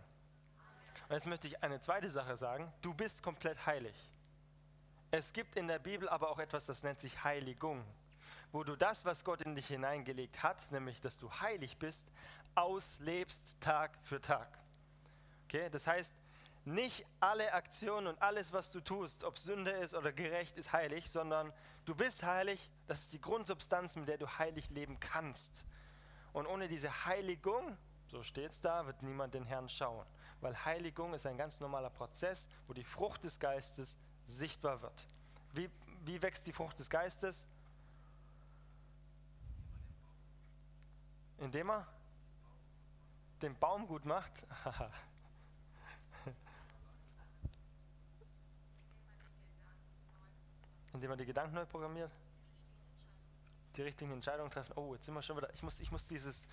Und 1.09 1.15
jetzt 1.15 1.27
möchte 1.27 1.47
ich 1.47 1.63
eine 1.63 1.81
zweite 1.81 2.11
Sache 2.11 2.37
sagen. 2.37 2.73
Du 2.83 2.93
bist 2.93 3.23
komplett 3.23 3.65
heilig. 3.65 3.95
Es 5.13 5.33
gibt 5.33 5.57
in 5.57 5.69
der 5.69 5.79
Bibel 5.79 6.09
aber 6.09 6.31
auch 6.31 6.41
etwas, 6.41 6.67
das 6.67 6.83
nennt 6.83 7.01
sich 7.01 7.23
Heiligung, 7.23 7.85
wo 8.51 8.65
du 8.65 8.75
das, 8.75 9.05
was 9.05 9.25
Gott 9.25 9.41
in 9.43 9.55
dich 9.55 9.69
hineingelegt 9.69 10.43
hat, 10.43 10.71
nämlich 10.73 11.01
dass 11.01 11.17
du 11.17 11.31
heilig 11.41 11.79
bist, 11.79 12.09
auslebst 12.57 13.57
Tag 13.61 13.97
für 14.03 14.21
Tag. 14.21 14.49
Okay? 15.45 15.71
Das 15.71 15.87
heißt, 15.87 16.15
nicht 16.67 17.07
alle 17.21 17.53
Aktionen 17.55 18.09
und 18.09 18.21
alles, 18.21 18.53
was 18.53 18.71
du 18.71 18.81
tust, 18.81 19.25
ob 19.25 19.39
Sünde 19.39 19.71
ist 19.71 19.95
oder 19.95 20.13
gerecht, 20.13 20.59
ist 20.59 20.73
heilig, 20.73 21.11
sondern 21.11 21.53
du 21.85 21.95
bist 21.95 22.25
heilig. 22.25 22.71
Das 22.87 23.03
ist 23.03 23.13
die 23.13 23.21
Grundsubstanz, 23.21 23.97
mit 23.97 24.09
der 24.09 24.19
du 24.19 24.27
heilig 24.27 24.69
leben 24.71 25.01
kannst. 25.01 25.65
Und 26.33 26.47
ohne 26.47 26.69
diese 26.69 27.07
Heiligung, 27.07 27.79
so 28.09 28.23
steht 28.23 28.51
es 28.51 28.61
da, 28.61 28.85
wird 28.87 29.03
niemand 29.03 29.35
den 29.35 29.45
Herrn 29.45 29.69
schauen 29.69 30.05
weil 30.41 30.65
Heiligung 30.65 31.15
ist 31.15 31.27
ein 31.27 31.37
ganz 31.37 31.61
normaler 31.61 31.91
Prozess, 31.91 32.49
wo 32.67 32.73
die 32.73 32.85
Frucht 32.85 33.25
des 33.25 33.39
Geistes 33.39 33.99
sichtbar 34.27 34.83
wird. 34.83 35.07
Wie, 35.53 35.71
wie 36.05 36.21
wächst 36.23 36.47
die 36.47 36.53
Frucht 36.53 36.79
des 36.79 36.91
Geistes? 36.91 37.47
Indem 41.39 41.71
er 41.71 41.87
den 43.43 43.59
Baum 43.59 43.87
gut 43.87 44.05
macht. 44.05 44.47
Indem 50.97 51.11
er 51.11 51.17
die 51.19 51.27
Gedanken 51.27 51.55
neu 51.55 51.67
programmiert. 51.67 52.11
Die 53.77 53.83
richtigen 53.83 54.13
Entscheidungen 54.13 54.51
treffen. 54.51 54.73
Oh, 54.77 54.95
jetzt 54.95 55.05
sind 55.05 55.15
wir 55.15 55.21
schon 55.21 55.37
wieder. 55.37 55.53
Ich 55.53 55.63
muss, 55.63 55.79
ich 55.79 55.93
muss 55.93 56.07
dieses 56.07 56.49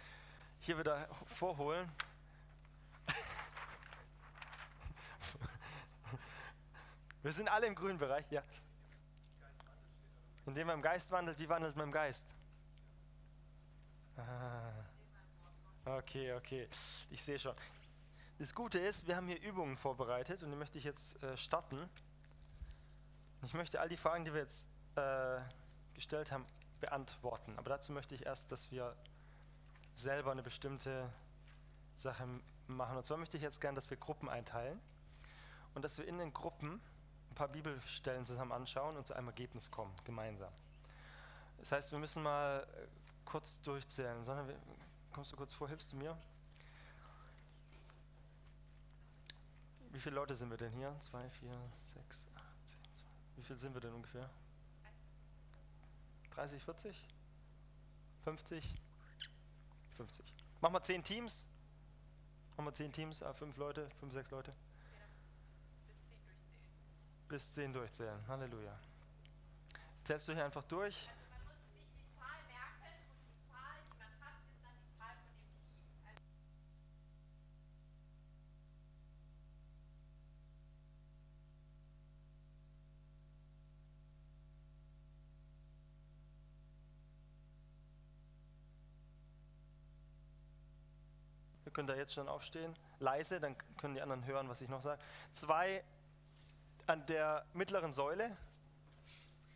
hier 0.59 0.77
wieder 0.77 1.07
vorholen. 1.27 1.89
Wir 7.21 7.31
sind 7.31 7.47
alle 7.47 7.67
im 7.67 7.75
grünen 7.75 7.97
Bereich, 7.97 8.29
ja. 8.31 8.43
Indem 10.45 10.67
man 10.67 10.75
im 10.75 10.81
Geist 10.81 11.09
wandelt, 11.11 11.39
wie 11.39 11.47
wandelt 11.47 11.77
man 11.77 11.85
im 11.85 11.93
Geist? 11.93 12.35
Ah, 14.17 14.73
okay, 15.85 16.33
okay. 16.33 16.67
Ich 17.09 17.23
sehe 17.23 17.39
schon. 17.39 17.55
Das 18.39 18.53
Gute 18.53 18.77
ist, 18.79 19.07
wir 19.07 19.15
haben 19.15 19.27
hier 19.27 19.41
Übungen 19.41 19.77
vorbereitet 19.77 20.43
und 20.43 20.51
die 20.51 20.57
möchte 20.57 20.77
ich 20.77 20.83
jetzt 20.83 21.23
äh, 21.23 21.37
starten. 21.37 21.89
Ich 23.45 23.53
möchte 23.53 23.81
all 23.81 23.89
die 23.89 23.97
Fragen, 23.97 24.23
die 24.23 24.33
wir 24.33 24.39
jetzt 24.39 24.69
äh, 24.95 25.39
gestellt 25.93 26.31
haben, 26.31 26.45
beantworten. 26.79 27.57
Aber 27.57 27.69
dazu 27.69 27.91
möchte 27.91 28.15
ich 28.15 28.25
erst, 28.25 28.51
dass 28.51 28.71
wir 28.71 28.95
selber 29.95 30.31
eine 30.31 30.43
bestimmte 30.43 31.09
Sache 31.95 32.25
machen. 32.67 32.97
Und 32.97 33.05
zwar 33.05 33.17
möchte 33.17 33.37
ich 33.37 33.43
jetzt 33.43 33.59
gerne, 33.59 33.75
dass 33.75 33.89
wir 33.89 33.97
Gruppen 33.97 34.29
einteilen 34.29 34.79
und 35.73 35.83
dass 35.83 35.97
wir 35.97 36.07
in 36.07 36.17
den 36.17 36.33
Gruppen 36.33 36.81
ein 37.31 37.35
paar 37.35 37.49
Bibelstellen 37.49 38.25
zusammen 38.25 38.53
anschauen 38.53 38.95
und 38.95 39.07
zu 39.07 39.13
einem 39.13 39.27
Ergebnis 39.27 39.69
kommen, 39.69 39.93
gemeinsam. 40.05 40.51
Das 41.57 41.71
heißt, 41.71 41.91
wir 41.91 41.99
müssen 41.99 42.23
mal 42.23 42.65
äh, 42.75 42.87
kurz 43.25 43.61
durchzählen. 43.61 44.23
Sondern 44.23 44.47
wir, 44.47 44.55
kommst 45.11 45.31
du 45.31 45.35
kurz 45.35 45.53
vor, 45.53 45.67
hilfst 45.67 45.91
du 45.91 45.97
mir? 45.97 46.17
Wie 49.91 49.99
viele 49.99 50.15
Leute 50.15 50.33
sind 50.33 50.49
wir 50.49 50.57
denn 50.57 50.71
hier? 50.73 50.95
Zwei, 50.99 51.29
vier, 51.29 51.51
sechs. 51.85 52.27
Wie 53.35 53.43
viele 53.43 53.59
sind 53.59 53.73
wir 53.73 53.81
denn 53.81 53.93
ungefähr? 53.93 54.29
30, 56.31 56.63
40? 56.63 57.07
50? 58.23 58.75
50. 59.97 60.33
Machen 60.61 60.73
wir 60.73 60.81
zehn 60.81 61.03
Teams. 61.03 61.45
Machen 62.55 62.65
wir 62.65 62.73
zehn 62.73 62.91
Teams, 62.91 63.23
ah, 63.23 63.33
fünf 63.33 63.57
Leute, 63.57 63.89
fünf, 63.99 64.13
sechs 64.13 64.29
Leute 64.31 64.53
bis 67.33 67.51
10 67.55 67.73
durchzählen. 67.73 68.27
Halleluja. 68.27 68.77
Zählst 70.03 70.27
du 70.27 70.33
hier 70.33 70.45
einfach 70.45 70.61
durch? 70.65 71.09
Ihr 91.73 91.75
könnt 91.75 91.89
da 91.89 91.95
jetzt 91.95 92.13
schon 92.13 92.29
aufstehen. 92.29 92.75
Leise, 92.99 93.39
dann 93.39 93.55
können 93.77 93.95
die 93.95 94.01
anderen 94.03 94.25
hören, 94.25 94.47
was 94.47 94.61
ich 94.61 94.69
noch 94.69 94.83
sage. 94.83 95.01
Zwei 95.31 95.83
an 96.85 97.03
der 97.07 97.47
mittleren 97.53 97.91
Säule 97.91 98.37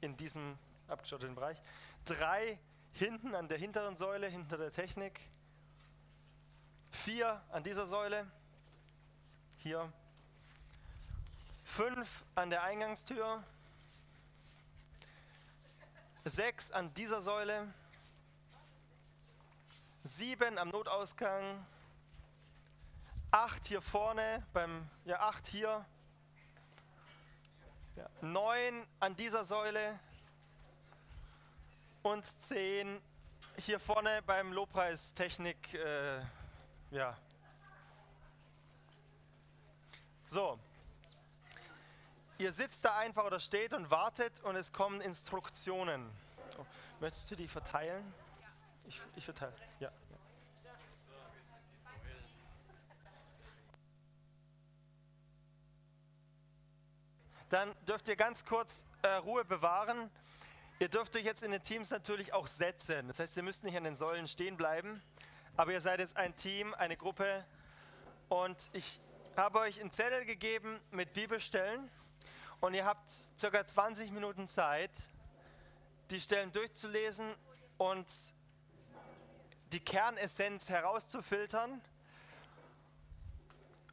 in 0.01 0.17
diesem 0.17 0.57
abgeschotteten 0.87 1.35
Bereich, 1.35 1.61
drei 2.05 2.57
hinten 2.93 3.35
an 3.35 3.47
der 3.47 3.59
hinteren 3.59 3.95
Säule, 3.95 4.29
hinter 4.29 4.57
der 4.57 4.71
Technik, 4.71 5.29
vier 6.89 7.39
an 7.51 7.61
dieser 7.61 7.85
Säule, 7.85 8.25
hier, 9.59 9.93
fünf 11.63 12.25
an 12.33 12.49
der 12.49 12.63
Eingangstür, 12.63 13.43
sechs 16.25 16.71
an 16.71 16.91
dieser 16.95 17.21
Säule, 17.21 17.71
sieben 20.03 20.57
am 20.57 20.69
Notausgang, 20.69 21.63
acht 23.37 23.65
hier 23.65 23.81
vorne, 23.81 24.43
beim, 24.53 24.89
ja, 25.05 25.19
acht 25.19 25.47
hier, 25.47 25.85
ja. 27.95 28.09
Neun 28.21 28.85
an 28.99 29.15
dieser 29.15 29.43
Säule, 29.43 29.99
und 32.03 32.25
10 32.25 33.01
hier 33.57 33.79
vorne 33.79 34.21
beim 34.25 34.53
Lobpreistechnik, 34.53 35.73
äh, 35.73 36.21
ja. 36.91 37.17
So. 40.25 40.59
Ihr 42.37 42.51
sitzt 42.51 42.85
da 42.85 42.97
einfach 42.97 43.25
oder 43.25 43.39
steht 43.39 43.73
und 43.73 43.89
wartet 43.89 44.41
und 44.41 44.55
es 44.55 44.71
kommen 44.71 45.01
Instruktionen. 45.01 46.09
Oh, 46.57 46.65
möchtest 46.99 47.31
du 47.31 47.35
die 47.35 47.47
verteilen? 47.47 48.13
Ich, 48.85 49.01
ich 49.15 49.25
verteile, 49.25 49.53
ja. 49.79 49.91
Dann 57.49 57.73
dürft 57.87 58.09
ihr 58.09 58.17
ganz 58.17 58.43
kurz 58.43 58.85
äh, 59.03 59.07
Ruhe 59.07 59.45
bewahren. 59.45 60.11
Ihr 60.79 60.89
dürft 60.89 61.15
euch 61.15 61.23
jetzt 61.23 61.43
in 61.43 61.51
den 61.51 61.63
Teams 61.63 61.91
natürlich 61.91 62.33
auch 62.33 62.45
setzen. 62.45 63.07
Das 63.07 63.19
heißt, 63.19 63.37
ihr 63.37 63.43
müsst 63.43 63.63
nicht 63.63 63.77
an 63.77 63.85
den 63.85 63.95
Säulen 63.95 64.27
stehen 64.27 64.57
bleiben. 64.57 65.01
Aber 65.55 65.71
ihr 65.71 65.79
seid 65.79 66.01
jetzt 66.01 66.17
ein 66.17 66.35
Team, 66.35 66.73
eine 66.73 66.97
Gruppe. 66.97 67.45
Und 68.27 68.69
ich 68.73 68.99
habe 69.37 69.59
euch 69.59 69.79
einen 69.79 69.91
Zettel 69.91 70.25
gegeben 70.25 70.77
mit 70.91 71.13
Bibelstellen. 71.13 71.89
Und 72.59 72.73
ihr 72.73 72.83
habt 72.83 73.09
circa 73.39 73.65
20 73.65 74.11
Minuten 74.11 74.49
Zeit, 74.49 74.91
die 76.11 76.19
Stellen 76.19 76.51
durchzulesen 76.51 77.33
und 77.77 78.07
die 79.71 79.79
Kernessenz 79.79 80.67
herauszufiltern 80.67 81.81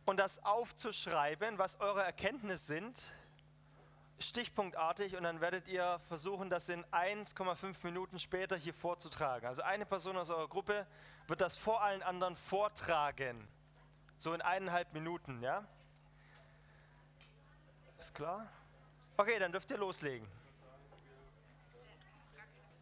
und 0.06 0.16
das 0.16 0.44
aufzuschreiben, 0.44 1.58
was 1.58 1.78
eure 1.78 2.02
Erkenntnisse 2.02 2.64
sind 2.64 3.12
stichpunktartig 4.18 5.16
und 5.16 5.24
dann 5.24 5.40
werdet 5.40 5.68
ihr 5.68 6.00
versuchen, 6.08 6.50
das 6.50 6.68
in 6.68 6.84
1,5 6.86 7.76
Minuten 7.82 8.18
später 8.18 8.56
hier 8.56 8.74
vorzutragen. 8.74 9.46
Also 9.46 9.62
eine 9.62 9.86
Person 9.86 10.16
aus 10.16 10.30
eurer 10.30 10.48
Gruppe 10.48 10.86
wird 11.26 11.40
das 11.40 11.56
vor 11.56 11.82
allen 11.82 12.02
anderen 12.02 12.36
vortragen. 12.36 13.48
So 14.16 14.32
in 14.32 14.40
eineinhalb 14.40 14.92
Minuten, 14.92 15.42
ja? 15.42 15.66
Ist 17.98 18.14
klar? 18.14 18.46
Okay, 19.16 19.38
dann 19.38 19.52
dürft 19.52 19.70
ihr 19.70 19.78
loslegen. 19.78 20.26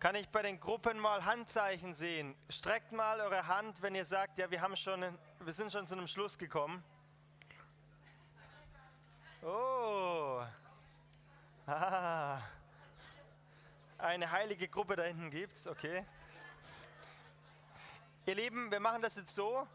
Kann 0.02 0.16
ich 0.16 0.28
bei 0.30 0.42
den 0.42 0.58
Gruppen 0.58 0.98
mal 0.98 1.24
Handzeichen 1.24 1.94
sehen? 1.94 2.34
Streckt 2.48 2.90
mal 2.90 3.20
eure 3.20 3.46
Hand, 3.46 3.82
wenn 3.82 3.94
ihr 3.94 4.04
sagt, 4.04 4.36
ja, 4.36 4.50
wir, 4.50 4.60
haben 4.60 4.74
schon, 4.74 5.04
wir 5.38 5.52
sind 5.52 5.70
schon 5.70 5.86
zu 5.86 5.94
einem 5.94 6.08
Schluss 6.08 6.36
gekommen. 6.36 6.82
Oh, 9.42 9.71
Ah, 11.64 12.40
eine 13.96 14.33
heilige 14.33 14.66
Gruppe 14.66 14.96
da 14.96 15.05
hinten 15.05 15.31
gibt's, 15.31 15.68
okay. 15.68 16.05
Ihr 18.27 18.35
Lieben, 18.35 18.68
wir 18.72 18.81
machen 18.81 19.01
das 19.01 19.14
jetzt 19.14 19.33
so. 19.33 19.68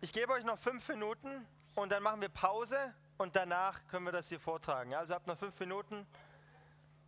Ich 0.00 0.12
gebe 0.12 0.32
euch 0.32 0.44
noch 0.44 0.56
fünf 0.56 0.88
Minuten 0.88 1.44
und 1.74 1.90
dann 1.90 2.00
machen 2.00 2.20
wir 2.20 2.28
Pause 2.28 2.94
und 3.18 3.34
danach 3.34 3.80
können 3.88 4.06
wir 4.06 4.12
das 4.12 4.28
hier 4.28 4.38
vortragen. 4.38 4.94
Also 4.94 5.14
habt 5.14 5.26
noch 5.26 5.36
fünf 5.36 5.58
Minuten. 5.58 6.06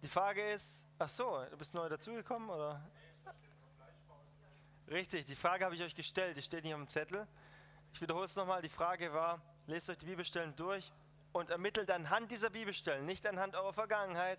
Die 0.03 0.09
Frage 0.09 0.51
ist, 0.51 0.89
ach 0.99 1.09
so, 1.09 1.45
du 1.49 1.57
bist 1.57 1.73
neu 1.73 1.89
dazugekommen 1.89 2.51
oder? 2.51 2.81
Richtig, 4.89 5.27
die 5.27 5.37
Frage 5.37 5.65
habe 5.65 5.77
ich 5.77 5.83
euch 5.83 5.95
gestellt, 5.95 6.37
die 6.37 6.43
steht 6.43 6.65
nicht 6.65 6.75
auf 6.75 6.81
dem 6.81 6.89
Zettel. 6.89 7.29
Ich 7.93 8.01
wiederhole 8.01 8.25
es 8.25 8.35
nochmal, 8.35 8.63
die 8.63 8.69
Frage 8.69 9.13
war, 9.13 9.41
lest 9.69 9.89
euch 9.91 9.99
die 9.99 10.07
Bibelstellen 10.07 10.57
durch 10.57 10.93
und 11.37 11.51
ermittelt 11.51 11.91
anhand 11.91 12.31
dieser 12.31 12.49
Bibelstellen, 12.49 13.05
nicht 13.05 13.27
anhand 13.27 13.55
eurer 13.55 13.75
Vergangenheit 13.75 14.39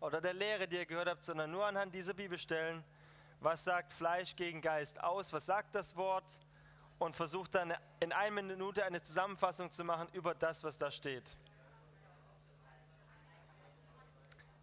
oder 0.00 0.20
der 0.20 0.34
Lehre, 0.34 0.68
die 0.68 0.76
ihr 0.76 0.84
gehört 0.84 1.08
habt, 1.08 1.24
sondern 1.24 1.50
nur 1.50 1.64
anhand 1.64 1.94
dieser 1.94 2.12
Bibelstellen, 2.12 2.84
was 3.40 3.64
sagt 3.64 3.90
Fleisch 3.90 4.36
gegen 4.36 4.60
Geist 4.60 5.02
aus, 5.02 5.32
was 5.32 5.46
sagt 5.46 5.74
das 5.74 5.96
Wort 5.96 6.40
und 6.98 7.16
versucht 7.16 7.54
dann 7.54 7.72
in 8.00 8.12
einer 8.12 8.42
Minute 8.42 8.84
eine 8.84 9.00
Zusammenfassung 9.00 9.70
zu 9.70 9.82
machen 9.82 10.08
über 10.12 10.34
das, 10.34 10.62
was 10.62 10.76
da 10.76 10.90
steht. 10.90 11.24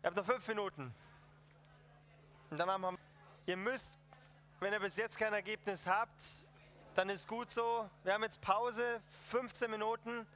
Ihr 0.04 0.08
habt 0.08 0.18
noch 0.18 0.26
fünf 0.26 0.48
Minuten. 0.48 0.94
Und 2.52 2.58
dann 2.60 2.70
haben 2.70 2.82
wir, 2.82 2.98
ihr 3.48 3.58
müsst, 3.58 3.98
wenn 4.60 4.74
ihr 4.74 4.80
bis 4.80 4.96
jetzt 4.98 5.18
kein 5.18 5.34
Ergebnis 5.34 5.88
habt, 5.88 6.24
dann 6.94 7.10
ist 7.10 7.28
gut 7.28 7.50
so. 7.50 7.90
Wir 8.04 8.14
haben 8.14 8.24
jetzt 8.24 8.42
Pause, 8.42 9.02
15 9.30 9.72
Minuten. 9.72 10.28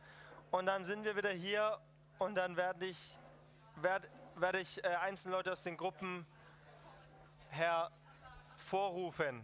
Und 0.51 0.65
dann 0.65 0.83
sind 0.83 1.03
wir 1.03 1.15
wieder 1.15 1.31
hier 1.31 1.77
und 2.19 2.35
dann 2.35 2.55
werde 2.55 2.85
ich, 2.85 3.17
werd, 3.75 4.09
werde 4.35 4.59
ich 4.59 4.83
äh, 4.83 4.87
einzelne 4.87 5.35
Leute 5.35 5.51
aus 5.51 5.63
den 5.63 5.75
Gruppen 5.75 6.25
hervorrufen. 7.49 9.43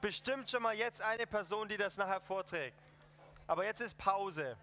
Bestimmt 0.00 0.48
schon 0.48 0.62
mal 0.62 0.74
jetzt 0.74 1.02
eine 1.02 1.26
Person, 1.26 1.68
die 1.68 1.76
das 1.76 1.96
nachher 1.96 2.20
vorträgt. 2.20 2.78
Aber 3.46 3.64
jetzt 3.64 3.80
ist 3.80 3.98
Pause. 3.98 4.56